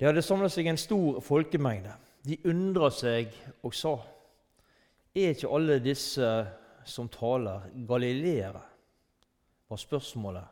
Det 0.00 0.08
hadde 0.08 0.24
samlet 0.24 0.54
seg 0.54 0.70
en 0.70 0.80
stor 0.80 1.20
folkemengde. 1.20 1.92
De 2.24 2.38
undra 2.48 2.88
seg 2.88 3.34
og 3.60 3.74
sa, 3.76 3.98
er 5.12 5.34
ikke 5.34 5.50
alle 5.52 5.76
disse 5.84 6.30
som 6.88 7.10
taler, 7.12 7.68
galileere? 7.84 8.62
var 9.70 9.78
spørsmålet 9.78 10.44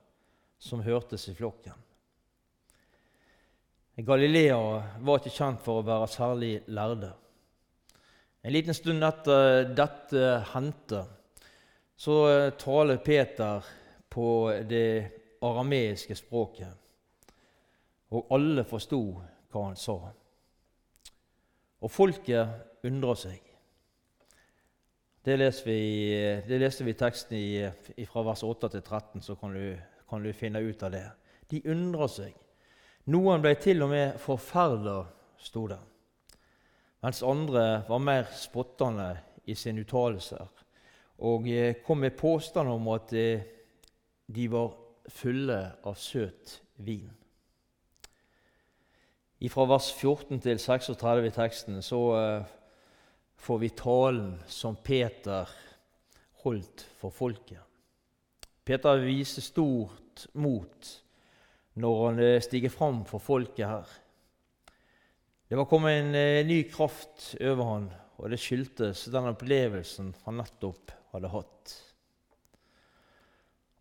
som 0.62 0.82
hørtes 0.84 1.24
i 1.28 1.34
flokken. 1.34 1.74
Galilea 3.98 4.58
var 5.02 5.18
ikke 5.18 5.32
kjent 5.34 5.64
for 5.64 5.80
å 5.80 5.86
være 5.86 6.10
særlig 6.12 6.52
lærde. 6.70 7.08
En 8.46 8.54
liten 8.54 8.76
stund 8.76 9.02
etter 9.02 9.72
dette 9.74 10.28
hendte, 10.52 11.00
så 11.98 12.18
taler 12.60 13.00
Peter 13.02 13.66
på 14.06 14.28
det 14.70 15.40
arameiske 15.42 16.14
språket. 16.14 16.70
Og 18.14 18.30
alle 18.36 18.62
forsto 18.68 19.02
hva 19.52 19.64
han 19.66 19.78
sa. 19.78 19.96
Og 21.78 21.92
folket 21.92 22.84
undra 22.88 23.14
seg. 23.18 23.44
Det 25.24 25.36
leser 25.36 25.68
vi, 25.68 25.80
det 26.48 26.60
leste 26.62 26.86
vi 26.86 26.96
teksten 26.96 27.36
i, 27.36 28.04
fra 28.08 28.24
vers 28.26 28.42
8 28.46 28.70
til 28.72 28.82
13, 28.82 29.22
så 29.22 29.36
kan 29.36 29.54
du, 29.54 29.74
kan 30.08 30.24
du 30.24 30.32
finne 30.32 30.62
ut 30.64 30.82
av 30.86 30.94
det. 30.94 31.04
De 31.50 31.62
undra 31.68 32.08
seg. 32.08 32.36
Noen 33.12 33.42
ble 33.44 33.54
til 33.60 33.84
og 33.84 33.92
med 33.92 34.16
forferda, 34.20 35.02
sto 35.38 35.68
det, 35.70 35.78
mens 37.04 37.20
andre 37.22 37.84
var 37.88 38.00
mer 38.02 38.24
spottende 38.34 39.12
i 39.46 39.54
sine 39.54 39.84
uttalelser 39.84 40.48
og 41.18 41.48
eh, 41.50 41.76
kom 41.86 41.98
med 41.98 42.16
påstand 42.16 42.68
om 42.70 42.88
at 42.94 43.12
eh, 43.12 43.42
de 44.26 44.48
var 44.50 44.74
fulle 45.10 45.58
av 45.82 45.96
søt 45.98 46.58
vin. 46.84 47.10
Fra 49.46 49.68
vers 49.70 49.92
14 49.94 50.40
til 50.42 50.58
36 50.58 51.28
i 51.28 51.30
teksten 51.30 51.82
så 51.86 51.98
uh, 52.10 52.48
får 53.38 53.60
vi 53.62 53.70
talen 53.78 54.32
som 54.50 54.74
Peter 54.82 55.46
holdt 56.42 56.82
for 56.98 57.14
folket. 57.14 57.62
Peter 58.66 58.98
viser 58.98 59.46
stort 59.46 60.26
mot 60.34 60.90
når 61.78 62.02
han 62.02 62.20
uh, 62.24 62.40
stiger 62.42 62.74
fram 62.74 63.04
for 63.06 63.22
folket 63.22 63.70
her. 63.70 63.86
Det 65.48 65.56
var 65.56 65.70
kommet 65.70 66.00
en 66.00 66.14
uh, 66.18 66.42
ny 66.42 66.64
kraft 66.66 67.30
over 67.38 67.70
han, 67.70 67.90
og 68.18 68.34
det 68.34 68.42
skyldtes 68.42 69.06
den 69.14 69.30
opplevelsen 69.30 70.16
han 70.26 70.42
nettopp 70.42 70.90
hadde 71.14 71.30
hatt. 71.30 71.78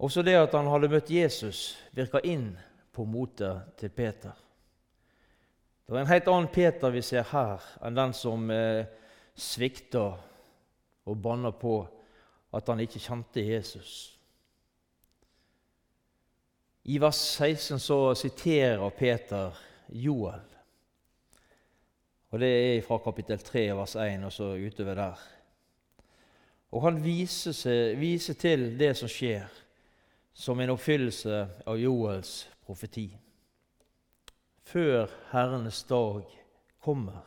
Også 0.05 0.21
det 0.21 0.37
at 0.37 0.53
han 0.53 0.69
hadde 0.69 0.93
møtt 0.93 1.09
Jesus, 1.09 1.71
virka 1.97 2.21
inn 2.21 2.51
på 2.93 3.09
motet 3.09 3.73
til 3.81 3.89
Peter. 3.89 4.37
Det 5.88 5.96
er 5.96 6.01
en 6.03 6.10
helt 6.12 6.27
annen 6.27 6.50
Peter 6.51 6.91
vi 6.91 7.01
ser 7.06 7.24
her, 7.32 7.63
enn 7.79 7.96
den 7.96 8.12
som 8.12 8.50
eh, 8.51 8.89
svikta 9.39 10.10
og 11.08 11.20
banna 11.24 11.53
på 11.56 11.77
at 12.58 12.67
han 12.67 12.82
ikke 12.84 13.00
kjente 13.00 13.44
Jesus. 13.46 13.94
I 16.91 16.98
vers 17.00 17.22
16 17.39 17.79
så 17.79 18.00
siterer 18.20 18.84
Peter 19.00 19.56
Joel. 19.88 20.44
Og 22.32 22.39
Det 22.39 22.50
er 22.50 22.84
fra 22.84 22.98
kapittel 23.03 23.39
3, 23.39 23.63
vers 23.75 23.96
1 23.96 24.25
og 24.27 24.34
så 24.34 24.50
utover 24.60 24.96
der. 24.96 25.22
Og 26.72 26.82
Han 26.82 27.00
viser, 27.03 27.56
seg, 27.56 27.96
viser 28.00 28.36
til 28.36 28.74
det 28.79 28.91
som 29.00 29.08
skjer 29.08 29.48
som 30.34 30.60
en 30.60 30.75
oppfyllelse 30.75 31.39
av 31.65 31.79
Joels 31.79 32.44
profeti. 32.67 33.08
Før 34.67 35.07
Herrenes 35.31 35.83
dag 35.88 36.25
kommer, 36.83 37.24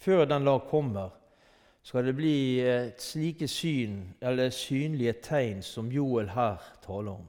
før 0.00 0.24
den 0.24 0.46
dag 0.46 0.62
kommer, 0.70 1.10
skal 1.84 2.06
det 2.08 2.14
bli 2.16 2.60
et 2.64 3.02
slike 3.04 3.48
syn, 3.52 3.98
eller 4.24 4.48
synlige 4.48 5.12
tegn 5.26 5.60
som 5.62 5.90
Joel 5.92 6.30
her 6.32 6.62
taler 6.86 7.18
om. 7.18 7.26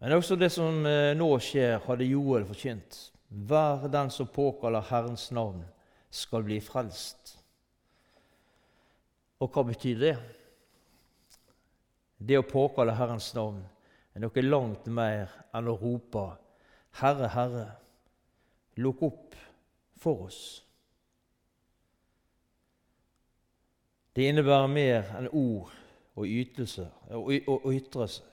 Men 0.00 0.12
også 0.12 0.36
det 0.36 0.50
som 0.52 0.84
eh, 0.84 1.14
nå 1.16 1.30
skjer, 1.40 1.78
hadde 1.86 2.10
Joel 2.10 2.44
forkynt. 2.44 2.98
Hver 3.28 3.88
den 3.88 4.12
som 4.12 4.28
påkaller 4.28 4.84
Herrens 4.90 5.30
navn, 5.32 5.64
skal 6.12 6.44
bli 6.44 6.60
frelst. 6.60 7.32
Og 9.40 9.48
hva 9.52 9.64
betyr 9.70 10.04
det? 10.04 10.14
Det 12.16 12.36
å 12.36 12.44
påkalle 12.44 12.96
Herrens 12.96 13.32
navn 13.36 13.64
er 14.12 14.24
noe 14.24 14.44
langt 14.44 14.84
mer 14.92 15.32
enn 15.56 15.72
å 15.72 15.80
rope 15.80 16.28
'Herre, 16.96 17.28
Herre, 17.28 17.66
lukk 18.76 19.02
opp 19.02 19.36
for 19.96 20.26
oss'. 20.26 20.62
Det 24.16 24.28
innebærer 24.28 24.66
mer 24.66 25.10
enn 25.18 25.28
ord 25.28 25.72
og 26.16 26.24
ytelse 26.26 26.88
og 27.12 27.72
ytre 27.72 28.08
seg. 28.08 28.24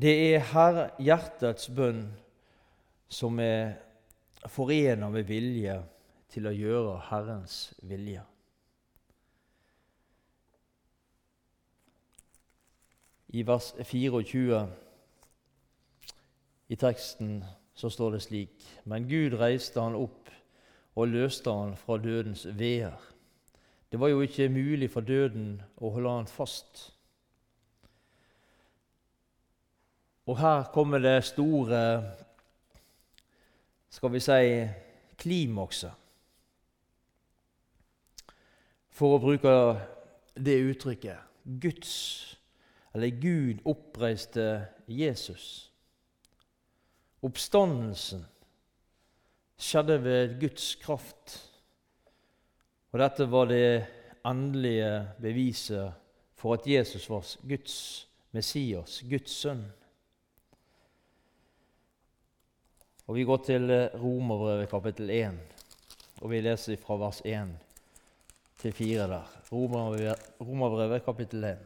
Det 0.00 0.12
er 0.32 0.46
Herre, 0.54 0.86
hjertets 0.98 1.68
bønn 1.68 2.06
som 3.12 3.38
er 3.44 3.74
forena 4.48 5.10
med 5.12 5.28
vilje 5.28 5.76
til 6.32 6.48
å 6.48 6.54
gjøre 6.56 6.94
Herrens 7.10 7.58
vilje. 7.84 8.24
I 13.36 13.44
vers 13.48 13.70
24 13.84 14.62
i 16.72 16.76
teksten 16.80 17.42
så 17.82 17.90
står 17.90 18.10
det 18.10 18.22
slik.: 18.22 18.66
Men 18.84 19.08
Gud 19.10 19.34
reiste 19.40 19.80
han 19.82 19.98
opp 19.98 20.30
og 20.94 21.08
løste 21.08 21.50
han 21.50 21.74
fra 21.76 21.96
dødens 21.98 22.46
veer. 22.46 22.94
Det 23.90 24.00
var 24.00 24.08
jo 24.08 24.20
ikke 24.22 24.48
mulig 24.48 24.90
for 24.90 25.02
døden 25.02 25.56
å 25.76 25.90
holde 25.90 26.12
han 26.14 26.28
fast. 26.30 26.92
Og 30.30 30.38
her 30.38 30.70
kommer 30.72 31.02
det 31.02 31.24
store, 31.26 31.80
skal 33.90 34.12
vi 34.14 34.22
si, 34.22 34.46
klimakset. 35.18 35.98
For 38.92 39.16
å 39.16 39.20
bruke 39.20 39.56
det 40.38 40.60
uttrykket 40.70 41.50
Guds 41.60 41.92
eller 42.94 43.10
Gud 43.18 43.66
oppreiste 43.66 44.68
Jesus. 44.86 45.71
Oppstandelsen 47.22 48.24
skjedde 49.62 49.98
ved 50.02 50.40
Guds 50.40 50.74
kraft. 50.82 51.36
Og 52.92 52.98
dette 53.00 53.28
var 53.30 53.46
det 53.50 53.66
endelige 54.26 54.88
beviset 55.22 55.92
for 56.34 56.56
at 56.56 56.66
Jesus 56.66 57.06
var 57.10 57.22
Guds 57.48 58.08
Messias, 58.32 59.02
Guds 59.10 59.30
sønn. 59.30 59.62
Og 63.06 63.14
Vi 63.14 63.24
går 63.24 63.36
til 63.46 63.70
Romerbrevet 63.94 64.68
kapittel 64.70 65.10
1, 65.10 65.38
og 66.20 66.30
vi 66.30 66.40
leser 66.40 66.76
fra 66.76 66.96
vers 66.96 67.20
1 67.24 67.50
til 68.58 68.72
4 68.72 69.08
der. 69.10 69.26
Romerbrevet 69.52 71.04
kapittel 71.04 71.44
1. 71.44 71.58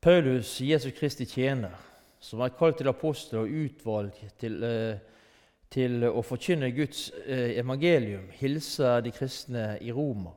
Paulus, 0.00 0.60
Jesus 0.60 0.92
Kristi 0.98 1.24
tjener, 1.24 1.91
som 2.22 2.40
er 2.40 2.54
kalt 2.54 2.78
til 2.78 2.90
apostel 2.90 3.42
og 3.42 3.56
utvalgt 3.64 4.22
til, 4.38 4.62
eh, 4.64 5.00
til 5.72 6.04
å 6.06 6.22
forkynne 6.22 6.70
Guds 6.76 7.10
eh, 7.26 7.58
evangelium, 7.58 8.28
hilser 8.38 9.02
de 9.02 9.10
kristne 9.10 9.66
i 9.82 9.90
Roma. 9.92 10.30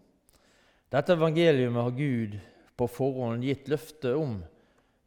Dette 0.92 1.14
evangeliumet 1.14 1.84
har 1.84 1.98
Gud 1.98 2.38
på 2.78 2.88
forhånd 2.90 3.44
gitt 3.46 3.70
løfte 3.70 4.16
om 4.18 4.40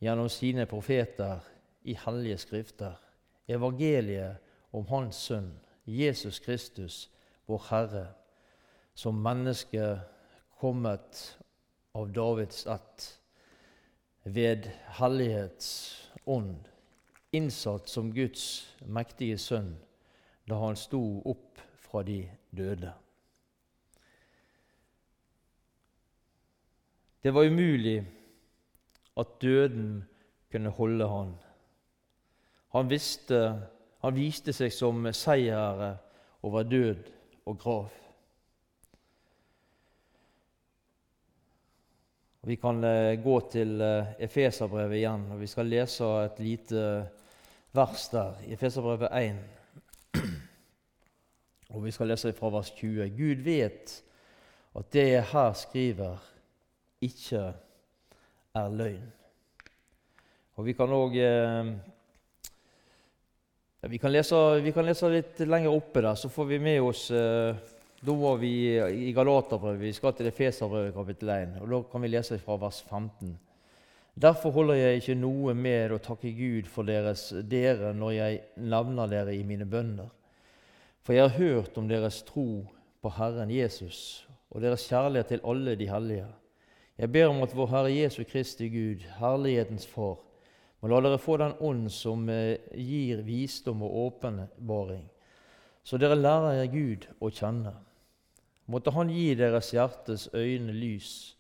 gjennom 0.01 0.29
sine 0.31 0.67
profeter 0.71 1.43
i 1.83 1.97
hellige 1.99 2.39
skrifter. 2.45 2.95
Evangeliet 3.49 4.39
om 4.73 4.87
Hans 4.91 5.17
Sønn, 5.29 5.51
Jesus 5.85 6.39
Kristus, 6.45 7.09
vår 7.49 7.63
Herre, 7.71 8.07
som 8.95 9.19
menneske 9.25 9.97
kommet 10.61 11.39
av 11.97 12.13
Davids 12.13 12.67
ett 12.67 13.07
ved 14.29 14.69
Hellighets 14.99 16.08
ånd, 16.29 16.69
innsatt 17.33 17.89
som 17.89 18.13
Guds 18.15 18.45
mektige 18.85 19.39
sønn 19.41 19.75
da 20.49 20.61
han 20.63 20.79
sto 20.81 21.01
opp 21.29 21.61
fra 21.83 22.03
de 22.05 22.23
døde. 22.51 22.93
Det 27.23 27.35
var 27.35 27.49
umulig 27.51 27.99
at 29.19 29.35
døden 29.43 30.05
kunne 30.53 30.71
holde 30.71 31.09
han. 31.09 31.33
Han, 32.73 32.91
visste, 32.91 33.41
han 34.01 34.17
viste 34.17 34.55
seg 34.57 34.73
som 34.73 35.09
seierherre 35.13 35.97
over 36.47 36.63
død 36.63 37.11
og 37.51 37.59
grav. 37.59 37.91
Vi 42.49 42.57
kan 42.57 42.85
eh, 42.85 43.21
gå 43.21 43.35
til 43.53 43.81
eh, 43.85 44.15
Efeserbrevet 44.25 44.97
igjen, 44.97 45.27
og 45.35 45.41
vi 45.43 45.47
skal 45.51 45.67
lese 45.69 46.07
et 46.23 46.39
lite 46.41 46.85
vers 47.77 48.07
der, 48.09 48.39
Efeserbrevet 48.49 49.11
1. 49.13 49.43
Og 51.75 51.85
vi 51.85 51.93
skal 51.93 52.09
lese 52.09 52.33
fra 52.33 52.49
vers 52.49 52.71
20. 52.79 53.11
Gud 53.19 53.45
vet 53.45 53.93
at 54.81 54.89
det 54.97 55.05
jeg 55.11 55.27
her 55.35 55.53
skriver, 55.61 56.25
ikke 57.05 57.43
er 58.57 58.73
løgn. 58.81 59.05
Og 60.57 60.65
Vi 60.65 60.73
kan 60.73 60.99
òg 61.03 61.21
eh, 61.21 61.75
vi, 63.83 63.99
vi 63.99 64.73
kan 64.73 64.89
lese 64.89 65.13
litt 65.13 65.45
lenger 65.45 65.77
oppe 65.77 66.01
der, 66.01 66.17
så 66.17 66.33
får 66.33 66.55
vi 66.55 66.65
med 66.65 66.81
oss 66.81 67.11
eh, 67.13 67.61
da 68.01 68.13
var 68.15 68.37
vi 68.37 68.79
i 69.09 69.13
Galaterbrevet. 69.13 69.81
Vi 69.81 69.93
skal 69.93 70.13
til 70.15 70.29
Efeserbrevet 70.31 70.95
kapittel 70.95 71.33
1. 71.35 71.57
og 71.61 71.71
Da 71.71 71.81
kan 71.91 72.03
vi 72.03 72.09
lese 72.09 72.39
fra 72.39 72.55
vers 72.57 72.79
15. 72.83 73.39
Derfor 74.15 74.51
holder 74.51 74.75
jeg 74.75 75.01
ikke 75.01 75.15
noe 75.19 75.55
med 75.55 75.93
å 75.95 75.99
takke 76.03 76.31
Gud 76.35 76.69
for 76.71 76.87
deres, 76.87 77.33
dere 77.51 77.91
når 77.95 78.13
jeg 78.15 78.41
nevner 78.57 79.11
dere 79.11 79.35
i 79.35 79.43
mine 79.43 79.67
bønner. 79.67 80.13
For 81.03 81.13
jeg 81.13 81.27
har 81.27 81.39
hørt 81.39 81.79
om 81.79 81.89
deres 81.89 82.23
tro 82.23 82.69
på 83.03 83.13
Herren 83.19 83.51
Jesus 83.51 84.29
og 84.51 84.63
deres 84.63 84.87
kjærlighet 84.87 85.35
til 85.35 85.45
alle 85.45 85.75
de 85.75 85.91
hellige. 85.91 86.29
Jeg 86.99 87.13
ber 87.13 87.29
om 87.33 87.43
at 87.43 87.55
vår 87.55 87.71
Herre 87.73 87.93
Jesu 87.93 88.23
Kristi 88.25 88.71
Gud, 88.71 89.03
herlighetens 89.19 89.87
Far, 89.87 90.19
må 90.81 90.89
la 90.89 91.03
dere 91.03 91.19
få 91.19 91.37
den 91.43 91.59
ånd 91.61 91.91
som 91.91 92.29
eh, 92.31 92.63
gir 92.75 93.27
visdom 93.27 93.83
og 93.83 93.99
åpenbaring, 94.07 95.05
så 95.83 95.99
dere 95.99 96.19
lærer 96.19 96.67
Gud 96.71 97.11
å 97.19 97.31
kjenne 97.35 97.75
Måtte 98.69 98.93
Han 98.93 99.09
gi 99.09 99.33
deres 99.35 99.73
hjertes 99.73 100.29
øyne 100.37 100.75
lys, 100.77 101.37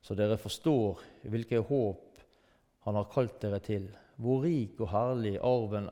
så 0.00 0.16
dere 0.16 0.38
forstår 0.40 1.02
hvilke 1.28 1.60
håp 1.60 2.06
Han 2.86 2.96
har 2.96 3.10
kalt 3.12 3.40
dere 3.42 3.60
til, 3.60 3.90
hvor 4.16 4.40
rik 4.44 4.80
og 4.80 4.88
herlig 4.88 5.34
arven 5.44 5.90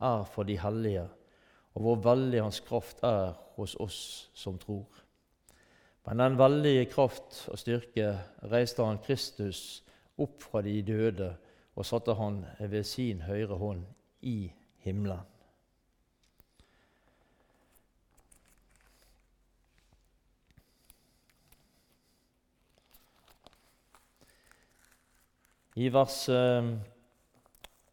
er 0.00 0.24
for 0.30 0.46
de 0.46 0.56
hellige, 0.58 1.08
og 1.74 1.82
hvor 1.82 2.02
veldig 2.04 2.42
Hans 2.42 2.60
kraft 2.60 3.02
er 3.02 3.34
hos 3.56 3.74
oss 3.82 4.30
som 4.34 4.58
tror. 4.58 4.86
Men 6.06 6.22
den 6.22 6.38
veldige 6.38 6.86
kraft 6.90 7.44
og 7.50 7.58
styrke 7.60 8.14
reiste 8.50 8.86
han 8.86 9.02
Kristus 9.04 9.82
opp 10.20 10.40
fra 10.42 10.62
de 10.64 10.78
døde 10.82 11.32
og 11.74 11.86
satte 11.86 12.14
han 12.18 12.42
ved 12.60 12.86
sin 12.88 13.22
høyre 13.26 13.58
hånd 13.60 13.84
i 14.26 14.52
himmelen. 14.84 15.29
I 25.74 25.88
vers, 25.88 26.28
eh, 26.28 26.76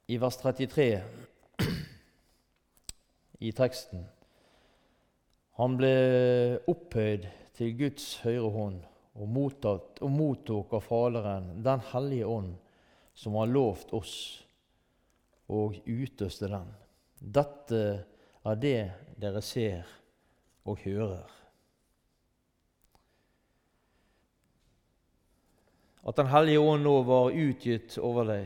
I 0.08 0.18
vers 0.18 0.38
33 0.38 1.04
i 3.40 3.52
teksten 3.54 4.06
Han 5.60 5.76
ble 5.78 5.92
opphøyd 6.74 7.28
til 7.58 7.76
Guds 7.78 8.08
høyre 8.24 8.50
hånd 8.56 8.80
og, 9.18 9.28
mottatt, 9.30 10.02
og 10.02 10.10
mottok 10.14 10.74
av 10.78 10.86
Faderen 10.86 11.52
Den 11.66 11.86
hellige 11.92 12.30
ånd, 12.30 12.52
som 13.18 13.38
har 13.38 13.50
lovt 13.50 13.94
oss, 13.98 14.16
og 15.50 15.78
utøste 15.86 16.50
den. 16.52 16.70
Dette 17.18 17.82
er 18.46 18.60
det 18.62 18.82
dere 19.18 19.42
ser 19.42 19.90
og 20.66 20.82
hører. 20.84 21.26
At 26.08 26.16
Den 26.16 26.30
hellige 26.32 26.60
ånd 26.60 26.86
nå 26.88 27.02
var 27.04 27.36
utgitt 27.36 27.98
over 28.00 28.30
deg, 28.30 28.46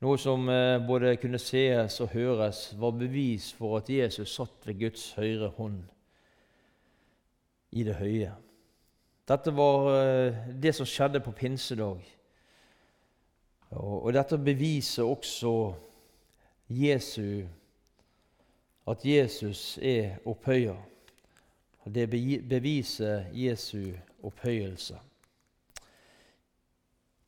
noe 0.00 0.16
som 0.20 0.46
eh, 0.48 0.78
både 0.80 1.16
kunne 1.20 1.40
sees 1.42 1.98
og 2.00 2.14
høres, 2.14 2.70
var 2.78 2.94
bevis 2.96 3.50
for 3.52 3.80
at 3.80 3.90
Jesus 3.92 4.32
satt 4.32 4.64
ved 4.64 4.78
Guds 4.80 5.10
høyre 5.18 5.50
hånd 5.58 5.82
i 7.76 7.84
det 7.84 7.98
høye. 7.98 8.30
Dette 9.28 9.52
var 9.52 9.88
eh, 9.98 10.38
det 10.56 10.72
som 10.78 10.88
skjedde 10.88 11.20
på 11.20 11.34
pinsedag. 11.36 12.00
Og 13.76 14.08
dette 14.16 14.38
beviser 14.40 15.04
også 15.04 15.52
Jesu, 16.72 17.44
at 18.88 19.04
Jesus 19.04 19.76
er 19.82 20.16
opphøya. 20.24 20.78
Det 21.84 22.08
beviser 22.48 23.28
Jesu 23.36 23.92
opphøyelse. 24.24 24.96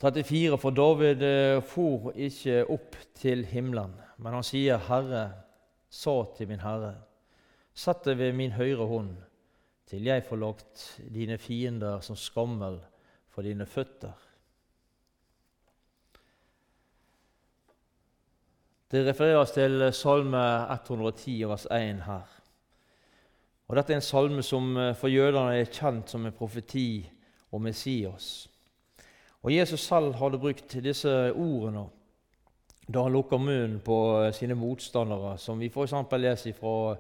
34. 0.01 0.57
For 0.59 0.71
David 0.71 1.23
eh, 1.23 1.63
for 1.63 2.13
ikke 2.17 2.65
opp 2.73 2.97
til 3.15 3.45
himmelen, 3.45 3.93
men 4.17 4.33
han 4.33 4.45
sier, 4.45 4.79
'Herre 4.79 5.33
sa 5.91 6.25
til 6.37 6.49
min 6.49 6.61
Herre:" 6.65 6.95
Sett 7.75 8.05
deg 8.05 8.19
ved 8.19 8.33
min 8.33 8.53
høyre 8.53 8.87
hånd, 8.87 9.17
til 9.87 10.05
jeg 10.05 10.25
får 10.25 10.37
lagt 10.37 11.01
dine 11.15 11.39
fiender 11.39 12.01
som 12.01 12.17
skammel 12.17 12.81
for 13.29 13.43
dine 13.43 13.67
føtter. 13.67 14.13
Det 18.91 19.07
refereres 19.07 19.51
til 19.51 19.93
Salme 19.95 20.67
110, 20.73 21.45
vers 21.47 21.67
1 21.71 22.03
her. 22.03 22.27
Og 23.69 23.77
Dette 23.77 23.93
er 23.93 23.97
en 23.97 24.03
salme 24.03 24.43
som 24.43 24.77
eh, 24.77 24.97
for 24.99 25.09
jødene 25.09 25.61
er 25.61 25.71
kjent 25.71 26.11
som 26.11 26.27
en 26.27 26.33
profeti 26.35 27.07
om 27.53 27.63
Messias. 27.63 28.50
Og 29.43 29.55
Jesus 29.55 29.81
selv 29.81 30.15
hadde 30.21 30.39
brukt 30.39 30.77
disse 30.85 31.15
ordene 31.33 31.87
da 32.91 33.05
han 33.07 33.15
lukka 33.15 33.39
munnen 33.39 33.79
på 33.85 33.97
sine 34.35 34.57
motstandere, 34.59 35.37
som 35.39 35.61
vi 35.61 35.69
f.eks. 35.71 35.93
leser 36.19 36.57
fra 36.57 36.97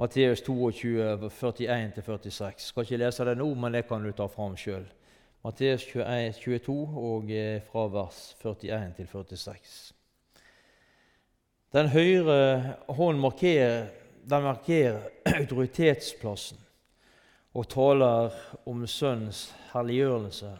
Matteus 0.00 0.42
22, 0.42 1.28
41-46. 1.28 2.70
Skal 2.70 2.86
ikke 2.86 3.00
lese 3.00 3.24
det 3.28 3.36
nå, 3.36 3.48
men 3.54 3.76
det 3.76 3.84
kan 3.88 4.04
du 4.04 4.12
ta 4.16 4.26
fram 4.32 4.56
sjøl. 4.56 4.86
Matteus 5.44 5.84
22 5.86 6.72
og 6.98 7.30
eh, 7.30 7.60
fra 7.68 7.86
vers 7.92 8.20
41 8.42 8.96
til 8.96 9.08
46. 9.12 9.76
Den 11.76 11.92
høyre 11.92 12.38
hånd 12.96 13.20
markerer, 13.20 13.90
den 14.24 14.42
markerer 14.42 15.04
autoritetsplassen 15.36 16.58
og 17.56 17.68
taler 17.68 18.32
om 18.66 18.86
Sønns 18.88 19.50
herliggjørelse 19.72 20.50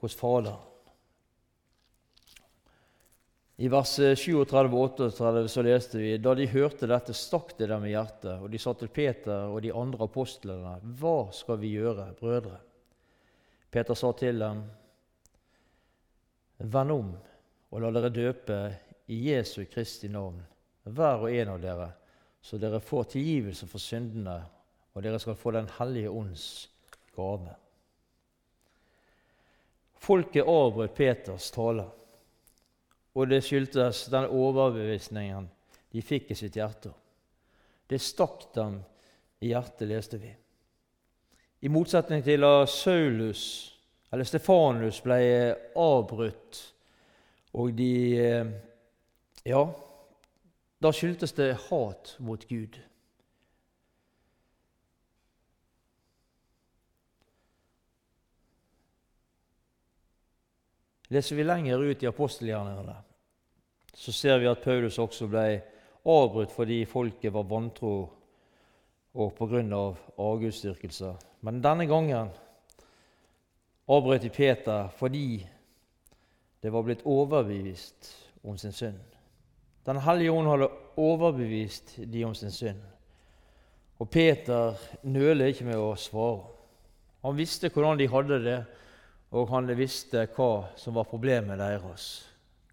hos 0.00 0.16
Faderen. 0.16 0.66
I 3.60 3.68
vers 3.68 3.98
37-38 3.98 5.46
så 5.46 5.62
leste 5.62 5.98
vi 6.00 6.14
da 6.16 6.32
de 6.32 6.46
hørte 6.48 6.88
dette, 6.88 7.12
stakk 7.12 7.52
det 7.58 7.66
dem 7.68 7.82
i 7.84 7.90
hjertet, 7.92 8.40
og 8.40 8.48
de 8.48 8.58
sa 8.62 8.72
til 8.72 8.88
Peter 8.88 9.52
og 9.52 9.60
de 9.60 9.74
andre 9.76 10.06
apostlene, 10.08 10.78
hva 10.96 11.28
skal 11.36 11.58
vi 11.60 11.74
gjøre, 11.74 12.06
brødre? 12.16 12.56
Peter 13.68 13.98
sa 14.00 14.14
til 14.16 14.40
dem, 14.40 14.62
vend 16.72 16.94
om 16.96 17.12
og 17.70 17.84
la 17.84 17.92
dere 17.94 18.10
døpe 18.16 18.58
i 19.12 19.18
Jesu 19.28 19.66
Kristi 19.68 20.08
navn, 20.08 20.40
hver 20.88 21.26
og 21.26 21.36
en 21.36 21.52
av 21.52 21.60
dere, 21.60 21.90
så 22.40 22.56
dere 22.56 22.80
får 22.80 23.12
tilgivelse 23.12 23.68
for 23.68 23.82
syndene, 23.82 24.40
og 24.96 25.04
dere 25.04 25.20
skal 25.20 25.36
få 25.36 25.52
Den 25.52 25.68
hellige 25.76 26.10
ånds 26.10 26.46
gave. 27.14 27.52
Folket 30.00 30.48
avbrøt 30.48 30.94
Peters 30.96 31.50
tale, 31.52 31.84
og 33.12 33.28
det 33.28 33.42
skyldtes 33.44 34.06
den 34.12 34.30
overbevisningen 34.32 35.48
de 35.92 36.02
fikk 36.04 36.30
i 36.32 36.38
sitt 36.38 36.56
hjerte. 36.56 36.92
Det 37.90 37.98
stakk 38.00 38.46
dem 38.54 38.78
i 39.42 39.50
hjertet, 39.50 39.88
leste 39.90 40.20
vi. 40.22 40.30
I 41.60 41.68
motsetning 41.68 42.22
til 42.24 42.46
at 42.46 42.70
Saulus, 42.72 43.42
eller 44.12 44.24
Stefanus, 44.24 45.02
ble 45.04 45.20
avbrutt, 45.76 46.60
og 47.52 47.74
de 47.76 47.92
Ja, 49.44 49.62
da 50.80 50.90
skyldtes 50.92 51.32
det 51.36 51.54
hat 51.68 52.14
mot 52.20 52.42
Gud. 52.48 52.76
Leser 61.10 61.36
vi 61.36 61.44
lenger 61.44 61.82
ut 61.82 62.02
i 62.02 62.06
apostelgjerningene, 62.06 62.94
så 63.94 64.12
ser 64.14 64.38
vi 64.38 64.48
at 64.50 64.62
Paulus 64.62 64.98
også 64.98 65.26
ble 65.30 65.44
avbrutt 66.06 66.52
fordi 66.54 66.84
folket 66.88 67.34
var 67.34 67.48
vantro 67.50 67.94
og 69.14 69.32
pga. 69.34 69.94
avgudsdyrkelse. 70.16 71.14
Men 71.40 71.62
denne 71.62 71.86
gangen 71.86 72.30
avbrøt 73.88 74.22
de 74.22 74.30
Peter 74.30 74.88
fordi 74.96 75.46
det 76.62 76.72
var 76.72 76.82
blitt 76.82 77.02
overbevist 77.04 78.14
om 78.44 78.58
sin 78.58 78.72
synd. 78.72 79.00
Den 79.86 79.98
hellige 80.04 80.32
ånd 80.32 80.48
hadde 80.48 80.70
overbevist 80.96 81.96
de 82.12 82.24
om 82.24 82.34
sin 82.34 82.52
synd. 82.52 82.80
Og 83.98 84.10
Peter 84.10 84.76
nøler 85.02 85.50
ikke 85.50 85.64
med 85.64 85.80
å 85.80 85.96
svare. 85.96 86.46
Han 87.24 87.36
visste 87.36 87.68
hvordan 87.68 87.98
de 87.98 88.08
hadde 88.08 88.38
det, 88.44 88.58
og 89.30 89.50
han 89.52 89.70
visste 89.78 90.24
hva 90.34 90.72
som 90.78 90.96
var 90.98 91.08
problemet 91.10 91.60
deres. 91.60 92.06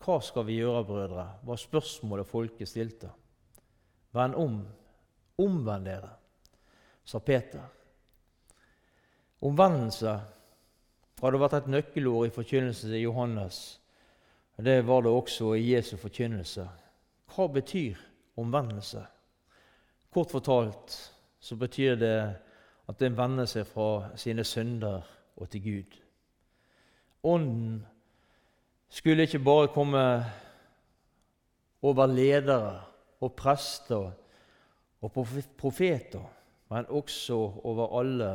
Hva 0.02 0.20
skal 0.24 0.46
vi 0.48 0.58
gjøre, 0.58 0.86
brødre? 0.86 1.26
var 1.46 1.60
spørsmålet 1.62 2.28
folket 2.28 2.70
stilte. 2.70 3.10
Vend 4.14 4.36
om, 4.36 4.62
omvend 5.38 5.86
dere, 5.86 6.10
sa 7.06 7.20
Peter. 7.20 7.62
Omvendelse 9.42 10.16
hadde 11.22 11.42
vært 11.42 11.60
et 11.60 11.70
nøkkelord 11.70 12.28
i 12.28 12.34
forkynnelsen 12.34 12.90
til 12.94 13.06
Johannes. 13.06 13.60
Det 14.58 14.80
var 14.88 15.06
det 15.06 15.14
også 15.14 15.54
i 15.54 15.76
Jesu 15.76 15.98
forkynnelse. 16.02 16.66
Hva 17.36 17.48
betyr 17.54 18.00
omvendelse? 18.38 19.04
Kort 20.10 20.34
fortalt 20.34 20.98
så 21.40 21.56
betyr 21.56 21.96
det 22.02 22.18
at 22.90 23.02
en 23.06 23.18
vender 23.18 23.46
seg 23.46 23.68
fra 23.70 24.16
sine 24.18 24.46
synder 24.48 25.06
og 25.38 25.50
til 25.54 25.62
Gud. 25.62 26.07
Ånden 27.24 27.86
skulle 28.90 29.28
ikke 29.28 29.40
bare 29.40 29.68
komme 29.74 30.02
over 31.82 32.06
ledere 32.06 32.82
og 33.22 33.34
prester 33.34 34.12
og 35.02 35.12
profeter, 35.58 36.24
men 36.70 36.86
også 36.90 37.36
over 37.64 38.00
alle 38.00 38.32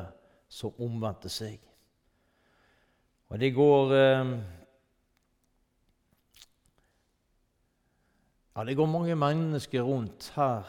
som 0.49 0.75
omvendte 0.81 1.31
seg. 1.33 1.61
Og 3.33 3.41
det 3.41 3.55
går 3.55 3.95
eh, 3.97 4.35
Ja, 8.53 8.65
det 8.69 8.77
går 8.77 8.87
mange 8.87 9.15
mennesker 9.17 9.81
rundt 9.81 10.27
her 10.37 10.67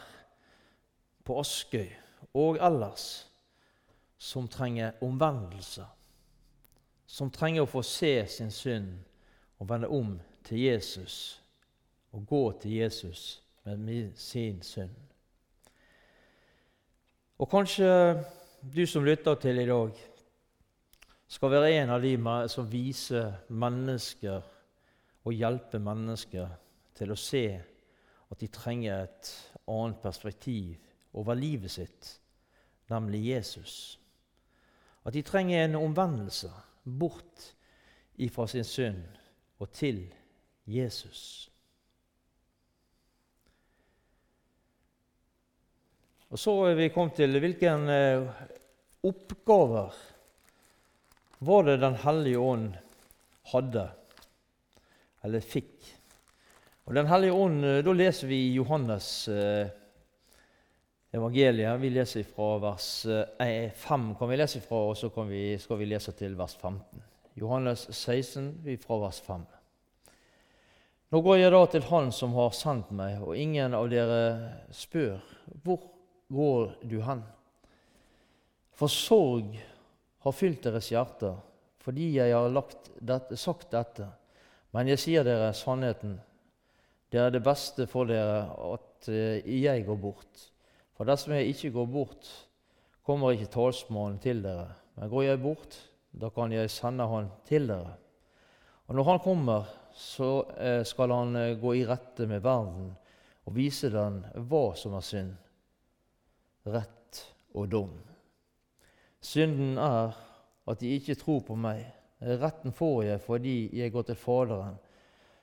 på 1.24 1.36
Askøy 1.40 1.90
og 2.32 2.56
ellers 2.56 3.26
som 4.16 4.48
trenger 4.48 4.96
omvendelse 5.04 5.84
som 7.14 7.30
trenger 7.30 7.62
å 7.62 7.70
få 7.70 7.82
se 7.86 8.24
sin 8.26 8.50
synd 8.50 8.96
og 9.62 9.68
vende 9.70 9.86
om 9.86 10.16
til 10.46 10.64
Jesus 10.64 11.38
og 12.14 12.26
gå 12.26 12.42
til 12.62 12.74
Jesus 12.80 13.22
med 13.64 14.10
sin 14.18 14.58
synd. 14.66 14.96
Og 17.38 17.50
kanskje 17.50 17.86
du 18.74 18.82
som 18.86 19.06
lytter 19.06 19.38
til 19.38 19.58
i 19.62 19.68
dag, 19.68 19.94
skal 21.28 21.50
være 21.50 21.70
en 21.80 21.90
av 21.90 22.02
de 22.02 22.12
som 22.50 22.68
viser 22.70 23.32
mennesker 23.48 24.42
og 25.24 25.34
hjelper 25.34 25.82
mennesker 25.82 26.50
til 26.94 27.14
å 27.14 27.18
se 27.18 27.46
at 28.30 28.40
de 28.40 28.50
trenger 28.54 29.06
et 29.06 29.32
annet 29.70 30.02
perspektiv 30.02 30.76
over 31.14 31.38
livet 31.38 31.70
sitt, 31.70 32.12
nemlig 32.90 33.24
Jesus. 33.30 33.98
At 35.04 35.14
de 35.14 35.22
trenger 35.26 35.64
en 35.64 35.82
omvendelse 35.82 36.50
bort 36.84 37.50
ifra 38.20 38.46
sin 38.48 38.64
synd 38.64 39.02
og 39.58 39.72
til 39.72 40.04
Jesus. 40.68 41.50
Og 46.34 46.40
Så 46.40 46.54
er 46.66 46.74
vi 46.74 46.90
kommet 46.90 47.14
til 47.14 47.38
hvilke 47.38 47.70
eh, 47.94 48.24
oppgaver 49.06 49.94
var 51.44 51.66
det 51.66 51.76
Den 51.82 51.98
hellige 52.02 52.40
ånd 52.40 52.72
hadde, 53.52 53.84
eller 55.22 55.44
fikk. 55.44 55.92
Og 56.88 56.94
Den 56.94 57.06
hellige 57.06 57.32
ånd, 57.32 57.64
eh, 57.64 57.82
Da 57.84 57.92
leser 57.92 58.26
vi 58.26 58.40
i 58.48 58.54
Johannes 58.56 59.28
eh, 59.28 59.70
evangeliet. 61.14 61.80
Vi 61.80 61.90
leser 61.90 62.26
fra 62.26 62.58
vers 62.58 62.88
eh, 63.06 63.70
5, 63.70 64.14
kan 64.18 64.30
vi 64.30 64.38
lese 64.38 64.60
fra, 64.60 64.80
og 64.90 64.96
så 64.98 65.10
vi, 65.28 65.58
skal 65.58 65.78
vi 65.78 65.88
lese 65.88 66.12
til 66.18 66.34
vers 66.38 66.56
15. 66.56 67.02
Johannes 67.38 67.86
16, 67.90 68.78
fra 68.82 68.98
vers 69.02 69.20
5. 69.20 69.44
Nå 71.14 71.20
går 71.22 71.38
jeg 71.38 71.52
da 71.54 71.62
til 71.70 71.86
Han 71.90 72.10
som 72.12 72.34
har 72.34 72.54
sendt 72.56 72.90
meg, 72.90 73.20
og 73.22 73.38
ingen 73.38 73.74
av 73.76 73.86
dere 73.90 74.22
spør, 74.74 75.22
hvor 75.62 75.90
går 76.34 76.74
du 76.82 76.98
hen? 77.06 77.22
For 78.74 78.90
sorg 78.90 79.54
har 80.24 80.34
fylt 80.34 80.64
deres 80.66 80.90
hjerter 80.90 81.36
fordi 81.84 82.14
jeg 82.14 82.32
har 82.32 82.48
dette, 83.04 83.36
sagt 83.36 83.68
dette. 83.74 84.06
Men 84.72 84.88
jeg 84.88 85.02
sier 85.02 85.26
dere 85.26 85.50
sannheten. 85.52 86.14
Det 87.12 87.20
er 87.20 87.34
det 87.34 87.42
beste 87.44 87.84
for 87.86 88.08
dere 88.08 88.46
at 88.72 89.10
eh, 89.12 89.44
jeg 89.44 89.84
går 89.84 89.98
bort. 90.00 90.46
For 90.94 91.08
dersom 91.08 91.34
jeg 91.34 91.52
ikke 91.52 91.72
går 91.74 91.86
bort, 91.90 92.30
kommer 93.04 93.34
ikke 93.34 93.50
talsmannen 93.52 94.20
til 94.22 94.42
dere. 94.44 94.70
Men 94.96 95.10
går 95.10 95.26
jeg 95.26 95.42
bort, 95.42 95.78
da 96.14 96.30
kan 96.30 96.52
jeg 96.54 96.70
sende 96.70 97.06
han 97.10 97.30
til 97.48 97.68
dere. 97.68 97.96
Og 98.86 98.94
når 98.98 99.08
han 99.10 99.24
kommer, 99.24 99.70
så 99.94 100.44
eh, 100.58 100.82
skal 100.86 101.12
han 101.14 101.36
eh, 101.36 101.56
gå 101.60 101.74
i 101.78 101.86
rette 101.86 102.26
med 102.30 102.42
verden 102.42 102.92
og 103.44 103.54
vise 103.54 103.90
den 103.92 104.22
hva 104.48 104.66
som 104.78 104.96
er 104.98 105.04
synd 105.04 105.34
rett 106.64 107.20
og 107.54 107.68
dom. 107.68 107.92
Synden 109.20 109.78
er 109.78 110.16
at 110.68 110.80
de 110.80 110.94
ikke 110.96 111.16
tror 111.20 111.42
på 111.46 111.56
meg. 111.56 111.84
Retten 112.24 112.72
får 112.72 113.02
jeg 113.04 113.22
fordi 113.24 113.56
jeg 113.76 113.92
går 113.92 114.08
til 114.08 114.18
Faderen, 114.18 114.78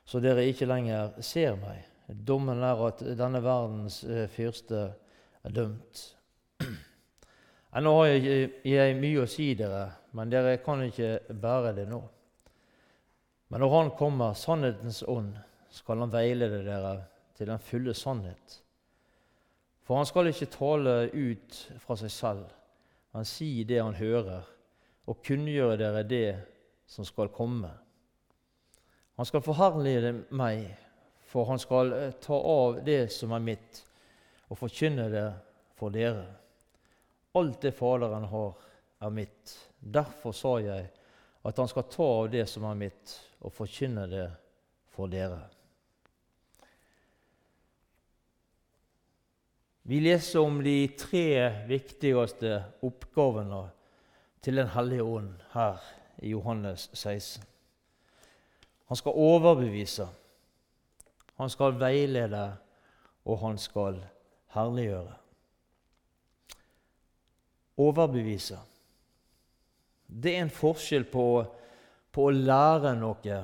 så 0.04 0.20
dere 0.22 0.48
ikke 0.50 0.66
lenger 0.66 1.14
ser 1.22 1.54
meg. 1.60 1.84
Dommen 2.08 2.62
er 2.62 2.80
at 2.88 3.02
denne 3.18 3.42
verdens 3.42 4.02
eh, 4.04 4.26
fyrste 4.30 4.88
er 5.44 5.54
dømt. 5.54 6.02
Ennå 7.76 7.92
har 7.98 8.10
jeg, 8.12 8.50
jeg 8.68 8.96
mye 8.98 9.22
å 9.22 9.30
si 9.30 9.52
dere, 9.56 9.86
men 10.12 10.32
dere 10.32 10.58
kan 10.64 10.82
ikke 10.84 11.34
bære 11.40 11.72
det 11.78 11.86
nå. 11.88 12.02
Men 13.48 13.64
når 13.64 13.76
Han 13.76 13.94
kommer, 13.96 14.36
sannhetens 14.36 15.02
ånd, 15.08 15.34
skal 15.72 16.04
Han 16.04 16.12
veilede 16.12 16.62
dere 16.66 16.96
til 17.36 17.48
den 17.48 17.58
fulle 17.58 17.94
sannhet. 17.94 18.62
For 19.82 19.98
han 19.98 20.06
skal 20.06 20.30
ikke 20.30 20.50
tale 20.52 20.96
ut 21.10 21.56
fra 21.82 21.96
seg 21.98 22.12
selv. 22.14 22.44
Han 23.12 23.26
sier 23.28 23.66
det 23.68 23.80
han 23.82 23.96
hører, 23.98 24.46
og 25.10 25.22
kunngjøre 25.26 25.78
dere 25.80 26.04
det 26.06 26.28
som 26.88 27.04
skal 27.04 27.32
komme. 27.34 27.72
Han 29.18 29.28
skal 29.28 29.42
forherlige 29.44 30.14
meg, 30.30 30.68
for 31.28 31.48
han 31.50 31.60
skal 31.60 31.92
eh, 31.96 32.14
ta 32.22 32.36
av 32.36 32.78
det 32.86 33.10
som 33.12 33.34
er 33.34 33.44
mitt, 33.44 33.82
og 34.52 34.58
forkynne 34.60 35.08
det 35.08 35.28
for 35.78 35.94
dere. 35.94 36.26
Alt 37.40 37.62
det 37.64 37.72
Faderen 37.72 38.26
har, 38.28 38.52
er 39.00 39.10
mitt. 39.10 39.54
Derfor 39.80 40.36
sa 40.36 40.58
jeg 40.60 40.90
at 41.42 41.58
han 41.58 41.70
skal 41.70 41.88
ta 41.90 42.08
av 42.20 42.28
det 42.30 42.44
som 42.50 42.68
er 42.68 42.76
mitt, 42.78 43.14
og 43.40 43.54
forkynne 43.56 44.04
det 44.10 44.28
for 44.92 45.10
dere. 45.10 45.40
Vi 49.88 49.98
leser 50.04 50.44
om 50.44 50.60
de 50.62 50.76
tre 50.94 51.64
viktigste 51.66 52.60
oppgavene 52.86 53.64
til 54.42 54.60
Den 54.60 54.70
hellige 54.76 55.02
ånd 55.02 55.32
her 55.56 55.80
i 56.22 56.30
Johannes 56.36 56.90
16. 56.92 57.42
Han 58.86 58.96
skal 59.00 59.16
overbevise, 59.16 60.06
han 61.40 61.50
skal 61.50 61.78
veilede, 61.80 62.52
og 63.24 63.38
han 63.38 63.58
skal 63.58 63.98
herliggjøre. 64.54 65.16
Overbevise. 67.82 68.58
Det 70.06 70.36
er 70.36 70.44
en 70.44 70.52
forskjell 70.52 71.06
på, 71.08 71.26
på 72.12 72.28
å 72.28 72.34
lære 72.36 72.94
noe 73.00 73.38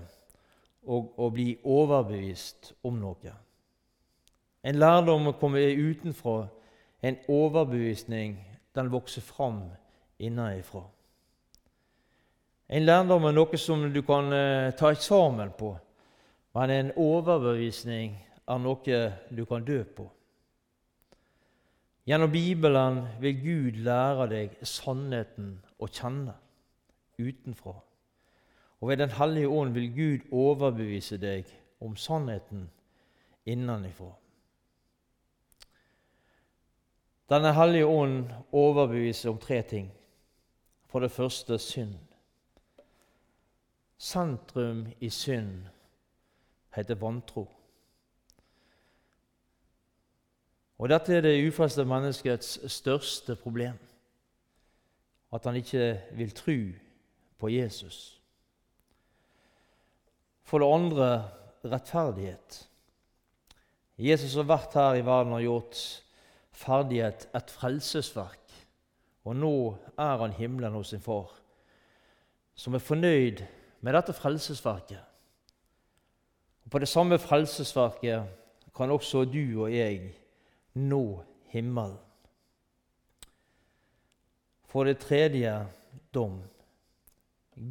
og 0.89 1.21
å 1.21 1.29
bli 1.33 1.53
overbevist 1.65 2.73
om 2.89 3.01
noe. 3.01 3.33
En 4.63 4.79
lærdom 4.79 5.33
kommer 5.41 5.65
utenfra. 5.65 6.47
En 7.01 7.17
overbevisning 7.29 8.37
den 8.75 8.91
vokser 8.91 9.23
fram 9.23 9.63
innenfra. 10.19 10.83
En 12.69 12.85
lærdom 12.85 13.29
er 13.29 13.37
noe 13.37 13.61
som 13.61 13.87
du 13.93 14.03
kan 14.05 14.33
uh, 14.33 14.75
ta 14.77 14.91
eksamen 14.93 15.55
på, 15.57 15.73
men 16.59 16.73
en 16.75 16.91
overbevisning 17.01 18.17
er 18.49 18.61
noe 18.61 19.01
du 19.31 19.45
kan 19.49 19.65
dø 19.65 19.81
på. 19.97 20.09
Gjennom 22.09 22.33
Bibelen 22.33 23.03
vil 23.21 23.41
Gud 23.43 23.83
lære 23.85 24.27
deg 24.31 24.53
sannheten 24.65 25.59
å 25.77 25.91
kjenne 25.93 26.33
utenfra. 27.21 27.75
Og 28.81 28.89
ved 28.89 28.97
Den 28.97 29.13
hellige 29.13 29.49
ånd 29.49 29.75
vil 29.77 29.91
Gud 29.93 30.33
overbevise 30.33 31.19
deg 31.21 31.51
om 31.85 31.97
sannheten 32.01 32.71
innenfra. 33.45 34.15
Denne 37.29 37.53
hellige 37.53 37.87
ånd 37.87 38.33
overbeviser 38.53 39.31
om 39.31 39.39
tre 39.39 39.61
ting. 39.63 39.93
For 40.89 41.05
det 41.05 41.13
første 41.13 41.59
synd. 41.61 41.99
Sentrum 43.99 44.87
i 45.01 45.11
synd 45.13 45.69
heter 46.73 46.97
vantro. 46.97 47.45
Og 50.79 50.89
Dette 50.89 51.17
er 51.17 51.25
det 51.25 51.49
ufrelste 51.49 51.85
menneskets 51.85 52.59
største 52.71 53.35
problem. 53.37 53.79
At 55.35 55.45
han 55.45 55.57
ikke 55.59 56.01
vil 56.17 56.31
tro 56.31 56.59
på 57.39 57.49
Jesus. 57.49 58.21
For 60.45 60.63
det 60.63 60.71
andre 60.73 61.11
rettferdighet. 61.65 62.69
Jesus 63.99 64.35
har 64.39 64.47
vært 64.47 64.77
her 64.79 65.01
i 65.01 65.05
verden 65.05 65.35
og 65.35 65.43
gjort 65.43 65.81
ferdighet 66.55 67.27
et 67.35 67.51
frelsesverk. 67.51 68.55
Og 69.27 69.37
nå 69.37 69.55
er 69.99 70.23
han 70.23 70.33
himmelen 70.39 70.79
hos 70.79 70.95
sin 70.95 71.03
far, 71.03 71.35
som 72.55 72.75
er 72.75 72.83
fornøyd 72.83 73.43
med 73.85 73.95
dette 73.95 74.15
frelsesverket. 74.17 75.03
Og 76.65 76.71
På 76.71 76.79
det 76.79 76.89
samme 76.89 77.19
frelsesverket 77.19 78.25
kan 78.77 78.91
også 78.91 79.25
du 79.25 79.65
og 79.65 79.75
jeg 79.75 80.15
nå 80.79 81.03
himmelen. 81.53 81.97
For 84.69 84.85
det 84.85 85.01
tredje 85.01 85.53
dom. 86.15 86.43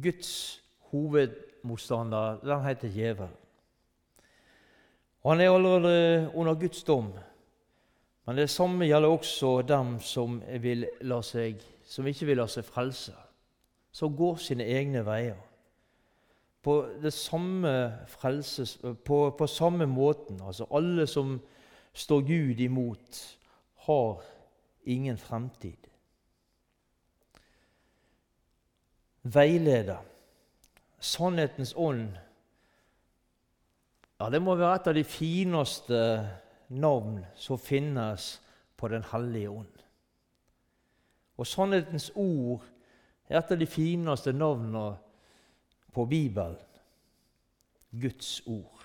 Guds 0.02 0.60
hovedmotstander 0.90 2.40
den 2.42 2.64
heter 2.64 2.88
djevel. 2.88 3.30
Han 5.26 5.40
er 5.40 5.50
allerede 5.50 6.30
under 6.34 6.54
Guds 6.54 6.82
dom. 6.82 7.12
Men 8.26 8.36
det 8.36 8.50
samme 8.50 8.84
gjelder 8.84 9.08
også 9.08 9.62
dem 9.62 10.00
som, 10.00 10.42
seg, 11.22 11.62
som 11.84 12.06
ikke 12.06 12.26
vil 12.28 12.36
la 12.36 12.46
seg 12.46 12.64
frelse, 12.64 13.14
som 13.92 14.16
går 14.16 14.36
sine 14.42 14.66
egne 14.68 15.00
veier. 15.06 15.38
På, 16.62 16.82
samme 17.10 17.70
frelses, 18.06 18.78
på, 19.04 19.20
på 19.38 19.46
samme 19.46 19.86
måten. 19.86 20.42
Altså 20.44 20.66
alle 20.74 21.06
som 21.06 21.38
står 21.98 22.20
Gud 22.26 22.60
imot, 22.60 23.38
har 23.74 24.22
ingen 24.84 25.18
fremtid. 25.18 25.88
Veileder. 29.22 29.98
Sannhetens 30.98 31.74
ånd. 31.76 32.16
Ja, 34.18 34.30
Det 34.30 34.42
må 34.42 34.54
være 34.54 34.74
et 34.74 34.86
av 34.90 34.94
de 34.94 35.04
fineste 35.04 35.98
navn 36.68 37.20
som 37.36 37.58
finnes 37.58 38.40
på 38.76 38.88
Den 38.88 39.04
hellige 39.12 39.50
ånd. 39.50 39.84
Og 41.38 41.46
sannhetens 41.46 42.10
ord 42.14 42.64
er 43.28 43.38
et 43.38 43.52
av 43.52 43.58
de 43.58 43.66
fineste 43.66 44.32
navnene 44.32 44.96
på 45.94 46.04
Bibelen. 46.06 46.58
Guds 47.90 48.42
ord. 48.46 48.77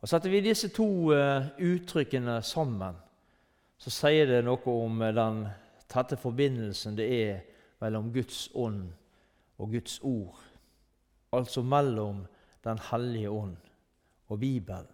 Og 0.00 0.08
Setter 0.08 0.32
vi 0.32 0.40
disse 0.40 0.70
to 0.72 1.12
uh, 1.12 1.50
uttrykkene 1.60 2.38
sammen, 2.42 2.96
så 3.80 3.92
sier 3.92 4.28
det 4.28 4.44
noe 4.46 4.72
om 4.72 5.02
uh, 5.04 5.10
den 5.12 5.42
tette 5.90 6.16
forbindelsen 6.20 6.96
det 6.96 7.08
er 7.16 7.42
mellom 7.82 8.08
Guds 8.14 8.46
ånd 8.54 8.86
og 9.60 9.74
Guds 9.74 9.98
ord. 10.02 10.38
Altså 11.32 11.62
mellom 11.62 12.26
Den 12.64 12.78
hellige 12.90 13.30
ånd 13.30 13.56
og 14.28 14.40
Bibelen. 14.40 14.86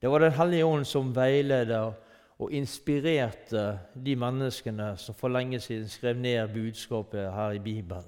Det 0.00 0.10
var 0.10 0.18
Den 0.18 0.32
hellige 0.32 0.64
ånd 0.64 0.86
som 0.86 1.10
veiledet 1.16 1.94
og 2.38 2.52
inspirerte 2.52 3.78
de 4.04 4.14
menneskene 4.16 4.92
som 4.96 5.14
for 5.14 5.28
lenge 5.28 5.60
siden 5.60 5.88
skrev 5.88 6.16
ned 6.16 6.48
budskapet 6.54 7.32
her 7.34 7.50
i 7.50 7.58
Bibelen. 7.58 8.06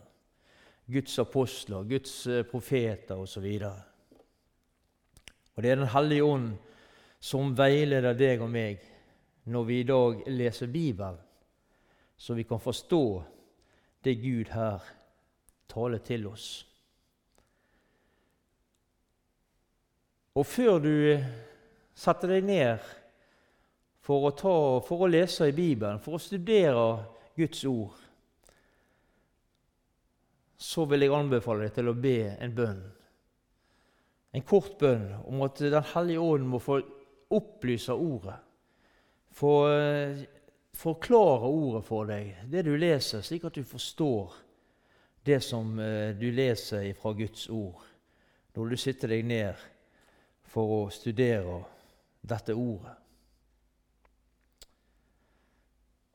Guds 0.93 1.19
apostler, 1.19 1.83
Guds 1.83 2.27
eh, 2.27 2.45
profeter 2.47 3.15
osv. 3.15 3.47
Og 5.61 5.65
det 5.65 5.71
er 5.71 5.77
Den 5.77 5.93
hellige 5.93 6.25
ånd 6.25 6.53
som 7.21 7.51
veileder 7.53 8.15
deg 8.17 8.41
og 8.41 8.49
meg 8.49 8.81
når 9.53 9.65
vi 9.69 9.75
i 9.81 9.85
dag 9.85 10.23
leser 10.33 10.71
Bibelen, 10.73 11.19
så 12.17 12.33
vi 12.33 12.47
kan 12.49 12.61
forstå 12.61 13.01
det 14.01 14.15
Gud 14.23 14.49
her 14.55 14.87
taler 15.69 16.01
til 16.01 16.25
oss. 16.31 16.47
Og 20.33 20.47
før 20.49 20.79
du 20.81 20.95
setter 21.93 22.33
deg 22.33 22.49
ned 22.49 22.87
for 24.01 24.31
å, 24.31 24.31
ta, 24.33 24.55
for 24.87 25.05
å 25.05 25.11
lese 25.13 25.51
i 25.51 25.53
Bibelen, 25.53 26.01
for 26.01 26.17
å 26.17 26.23
studere 26.25 26.87
Guds 27.37 27.67
ord, 27.69 28.01
så 30.57 30.89
vil 30.89 31.05
jeg 31.05 31.15
anbefale 31.21 31.69
deg 31.69 31.77
til 31.77 31.93
å 31.93 31.97
be 32.01 32.17
en 32.41 32.57
bønn. 32.57 32.81
En 34.33 34.47
kort 34.47 34.77
bønn 34.79 35.09
om 35.27 35.43
at 35.43 35.59
Den 35.59 35.87
hellige 35.95 36.21
ånd 36.23 36.47
må 36.47 36.61
få 36.63 36.81
opplyse 37.31 37.95
ordet. 37.95 38.37
Få 39.31 39.55
eh, 39.71 40.23
forklare 40.75 41.51
ordet 41.51 41.85
for 41.87 42.07
deg, 42.11 42.37
det 42.51 42.65
du 42.67 42.75
leser, 42.77 43.23
slik 43.23 43.45
at 43.47 43.59
du 43.59 43.65
forstår 43.67 44.35
det 45.27 45.41
som 45.45 45.79
eh, 45.79 46.15
du 46.19 46.31
leser 46.35 46.93
fra 46.99 47.13
Guds 47.13 47.49
ord, 47.49 47.83
når 48.57 48.73
du 48.73 48.81
sitter 48.81 49.15
deg 49.15 49.27
ned 49.27 49.69
for 50.51 50.75
å 50.81 50.81
studere 50.95 51.61
dette 52.27 52.55
ordet. 52.55 52.97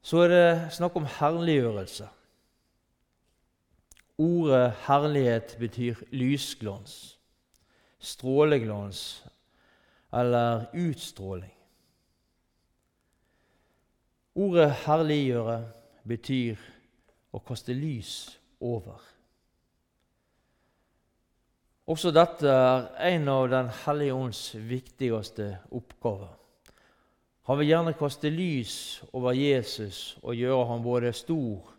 Så 0.06 0.22
er 0.22 0.30
det 0.30 0.74
snakk 0.76 0.98
om 1.00 1.08
herliggjørelse. 1.10 2.08
Ordet 4.22 4.68
herlighet 4.86 5.56
betyr 5.60 6.04
lysglans, 6.14 7.15
stråleglans 8.00 9.26
eller 10.14 10.66
utstråling. 10.74 11.52
Ordet 14.36 14.72
herliggjøre 14.84 15.60
betyr 16.04 16.64
å 17.36 17.40
kaste 17.44 17.76
lys 17.76 18.16
over. 18.60 19.00
Også 21.86 22.10
dette 22.12 22.50
er 22.50 22.88
en 23.14 23.30
av 23.30 23.46
Den 23.52 23.70
hellige 23.84 24.14
ånds 24.18 24.42
viktigste 24.58 25.52
oppgaver. 25.72 26.34
Han 27.46 27.60
vil 27.60 27.70
gjerne 27.70 27.94
kaste 27.94 28.32
lys 28.34 28.76
over 29.14 29.38
Jesus 29.38 30.18
og 30.24 30.34
gjøre 30.34 30.66
ham 30.72 30.82
både 30.84 31.14
stor 31.14 31.74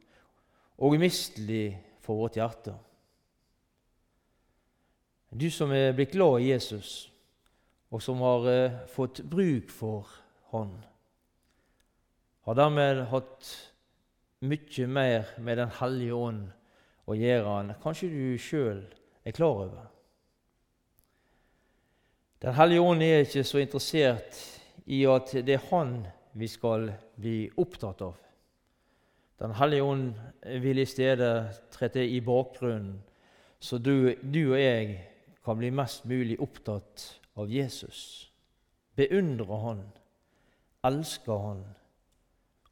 og 0.79 0.95
umistelig 0.95 1.75
for 2.05 2.23
vårt 2.23 2.39
hjerte. 2.39 2.77
Du 5.37 5.51
som 5.53 5.73
er 5.75 5.93
blitt 5.93 6.15
glad 6.15 6.41
i 6.41 6.47
Jesus, 6.49 7.11
og 7.93 8.01
som 8.01 8.23
har 8.25 8.47
eh, 8.49 8.77
fått 8.89 9.21
bruk 9.29 9.69
for 9.75 10.09
Han, 10.53 10.71
har 12.47 12.57
dermed 12.57 13.03
hatt 13.11 13.49
mye 14.47 14.87
mer 14.87 15.35
med 15.37 15.59
Den 15.59 15.75
hellige 15.77 16.15
ånd 16.17 16.47
å 17.05 17.17
gjøre 17.19 17.57
enn 17.61 17.73
kanskje 17.83 18.09
du 18.09 18.39
sjøl 18.41 18.81
er 19.27 19.35
klar 19.37 19.61
over. 19.67 19.91
Den 22.41 22.57
hellige 22.57 22.87
ånd 22.87 23.05
er 23.05 23.27
ikke 23.27 23.45
så 23.45 23.61
interessert 23.61 24.39
i 24.87 25.03
at 25.11 25.35
det 25.45 25.59
er 25.59 25.67
Han 25.69 25.99
vi 26.33 26.49
skal 26.49 26.89
bli 27.17 27.43
opptatt 27.61 28.01
av. 28.07 28.15
Den 29.43 29.53
hellige 29.59 29.85
ånd 29.85 30.17
vil 30.65 30.81
i 30.81 30.89
stedet 30.89 31.61
trette 31.77 32.01
i 32.01 32.23
bakgrunnen, 32.25 32.97
så 33.61 33.77
du, 33.77 34.15
du, 34.23 34.55
og 34.55 34.61
jeg 34.61 34.97
kan 35.47 35.59
bli 35.59 35.71
mest 35.71 36.05
mulig 36.05 36.41
opptatt 36.43 37.21
av 37.39 37.51
Jesus. 37.51 38.31
Beundre 38.99 39.59
Han, 39.63 39.83
elske 40.83 41.31
Han 41.31 41.63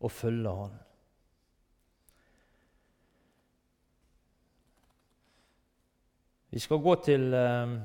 og 0.01 0.11
følge 0.11 0.57
Han. 0.59 0.75
Vi 6.51 6.63
skal 6.63 6.83
gå 6.83 6.95
til 7.07 7.35
eh, 7.35 7.79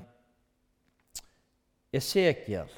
Esekiel. 1.94 2.74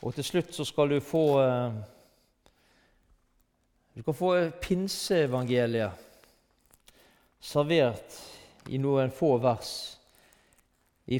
Og 0.00 0.14
til 0.14 0.24
slutt 0.24 0.54
så 0.56 0.64
skal 0.64 0.92
du 0.92 1.00
få 1.00 1.26
eh, 1.40 1.82
Du 3.96 4.02
skal 4.04 4.14
få 4.16 4.32
pinseevangeliet 4.60 6.04
servert 7.40 8.35
i 8.68 8.78
noen 8.78 9.12
få 9.14 9.36
vers 9.42 9.72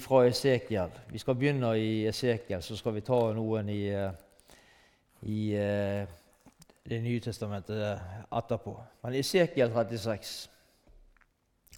fra 0.02 0.24
Esekiel. 0.26 0.90
Vi 1.12 1.18
skal 1.22 1.36
begynne 1.38 1.72
i 1.78 2.06
Esekiel, 2.10 2.62
så 2.62 2.76
skal 2.76 2.96
vi 2.96 3.04
ta 3.06 3.20
noen 3.36 3.68
i, 3.70 3.82
eh, 3.88 4.12
i 5.22 5.40
eh, 5.54 6.06
Det 6.86 7.00
nye 7.02 7.18
testamentet 7.20 7.98
etterpå. 8.30 8.76
Men 9.02 9.14
Esekiel 9.18 9.72
36, 9.74 10.48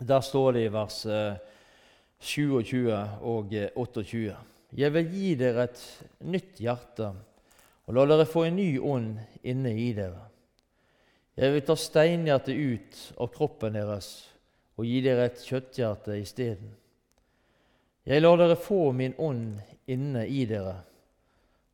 der 0.00 0.20
står 0.20 0.52
det 0.52 0.64
i 0.66 0.72
vers 0.72 0.98
27 2.20 2.92
og 3.22 3.54
28. 3.74 4.36
Jeg 4.76 4.92
vil 4.92 5.08
gi 5.08 5.34
dere 5.34 5.64
et 5.64 5.80
nytt 6.20 6.60
hjerte 6.60 7.08
og 7.88 7.96
la 7.96 8.04
dere 8.04 8.28
få 8.28 8.44
en 8.44 8.58
ny 8.60 8.74
ånd 8.84 9.16
inne 9.48 9.72
i 9.72 9.92
dere. 9.96 10.26
Jeg 11.38 11.54
vil 11.54 11.64
ta 11.64 11.76
steinhjertet 11.78 12.58
ut 12.58 12.98
av 13.16 13.30
kroppen 13.32 13.78
deres 13.78 14.10
og 14.78 14.86
gi 14.86 15.00
dere 15.02 15.26
et 15.26 15.40
kjøtthjerte 15.42 16.14
isteden. 16.20 16.70
Jeg 18.08 18.22
lar 18.22 18.38
dere 18.40 18.56
få 18.56 18.92
min 18.96 19.16
ånd 19.18 19.58
inne 19.90 20.22
i 20.30 20.44
dere, 20.48 20.78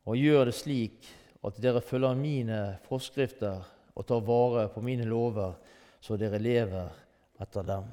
og 0.09 0.17
gjør 0.19 0.49
det 0.49 0.55
slik 0.57 1.07
at 1.45 1.61
dere 1.61 1.83
følger 1.85 2.17
mine 2.17 2.59
forskrifter 2.89 3.61
og 3.95 4.07
tar 4.09 4.25
vare 4.25 4.67
på 4.73 4.81
mine 4.83 5.05
lover, 5.07 5.53
så 6.01 6.17
dere 6.19 6.41
lever 6.41 6.89
etter 7.41 7.63
dem. 7.67 7.85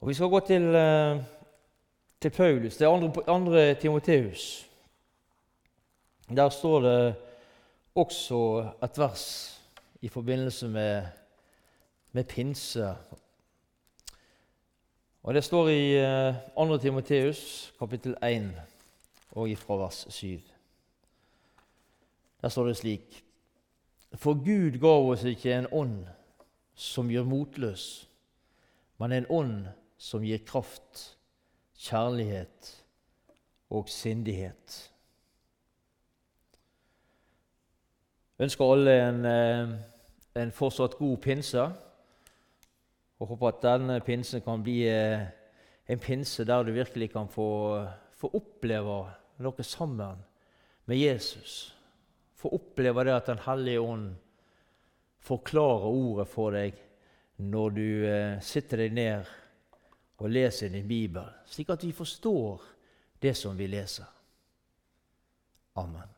Og 0.00 0.08
Vi 0.08 0.14
skal 0.14 0.28
gå 0.28 0.40
til, 0.40 0.74
eh, 0.74 1.22
til 2.20 2.30
Paulus. 2.30 2.76
Det 2.76 2.84
er 2.86 2.92
andre, 2.92 3.22
andre 3.28 3.74
Timoteus. 3.74 4.68
Der 6.28 6.48
står 6.48 6.80
det 6.80 7.14
også 7.94 8.70
et 8.82 8.98
vers 8.98 9.60
i 10.02 10.08
forbindelse 10.08 10.68
med, 10.68 11.02
med 12.12 12.24
pinse. 12.24 12.96
Og 15.24 15.34
Det 15.34 15.44
står 15.44 15.68
i 15.68 15.92
2. 16.54 16.74
Eh, 16.74 16.80
Timoteus 16.80 17.72
kapittel 17.78 18.16
1 18.22 18.50
og 19.32 19.48
ifra 19.48 19.76
vers 19.76 20.06
7. 20.10 20.40
Der 22.42 22.48
står 22.48 22.66
det 22.66 22.76
slik.: 22.76 23.24
For 24.14 24.34
Gud 24.34 24.78
gav 24.78 25.10
oss 25.10 25.24
ikke 25.24 25.58
en 25.58 25.66
ånd 25.72 26.06
som 26.74 27.08
gjør 27.08 27.24
motløs, 27.24 28.08
men 28.98 29.12
en 29.12 29.26
ånd 29.30 29.66
som 29.98 30.22
gir 30.22 30.44
kraft, 30.46 31.16
kjærlighet 31.78 32.84
og 33.70 33.88
sindighet. 33.88 34.92
Ønsker 38.38 38.64
alle 38.64 39.08
en, 39.08 39.24
eh, 39.24 40.42
en 40.42 40.52
fortsatt 40.52 40.98
god 40.98 41.16
pinse. 41.16 41.72
Og 43.20 43.30
håper 43.30 43.50
at 43.50 43.62
denne 43.64 44.00
pinsen 44.04 44.42
kan 44.44 44.62
bli 44.64 44.80
eh, 44.90 45.26
en 45.86 46.00
pinse 46.02 46.44
der 46.46 46.64
du 46.64 46.72
virkelig 46.74 47.12
kan 47.12 47.28
få, 47.30 47.48
få 48.16 48.30
oppleve 48.34 48.98
noe 49.44 49.66
sammen 49.66 50.22
med 50.90 50.98
Jesus. 50.98 51.74
Få 52.34 52.52
oppleve 52.56 53.04
det 53.06 53.14
at 53.14 53.30
Den 53.30 53.44
hellige 53.46 53.80
ånd 53.80 54.08
forklarer 55.24 55.88
ordet 55.88 56.28
for 56.28 56.56
deg 56.56 56.80
når 57.44 57.70
du 57.74 57.86
eh, 58.06 58.40
sitter 58.44 58.84
deg 58.84 58.94
ned 58.94 59.30
og 60.22 60.30
leser 60.30 60.70
din 60.70 60.86
bibel, 60.88 61.26
slik 61.50 61.72
at 61.74 61.82
vi 61.82 61.92
forstår 61.92 62.62
det 63.22 63.34
som 63.36 63.56
vi 63.58 63.66
leser. 63.66 64.06
Amen. 65.80 66.13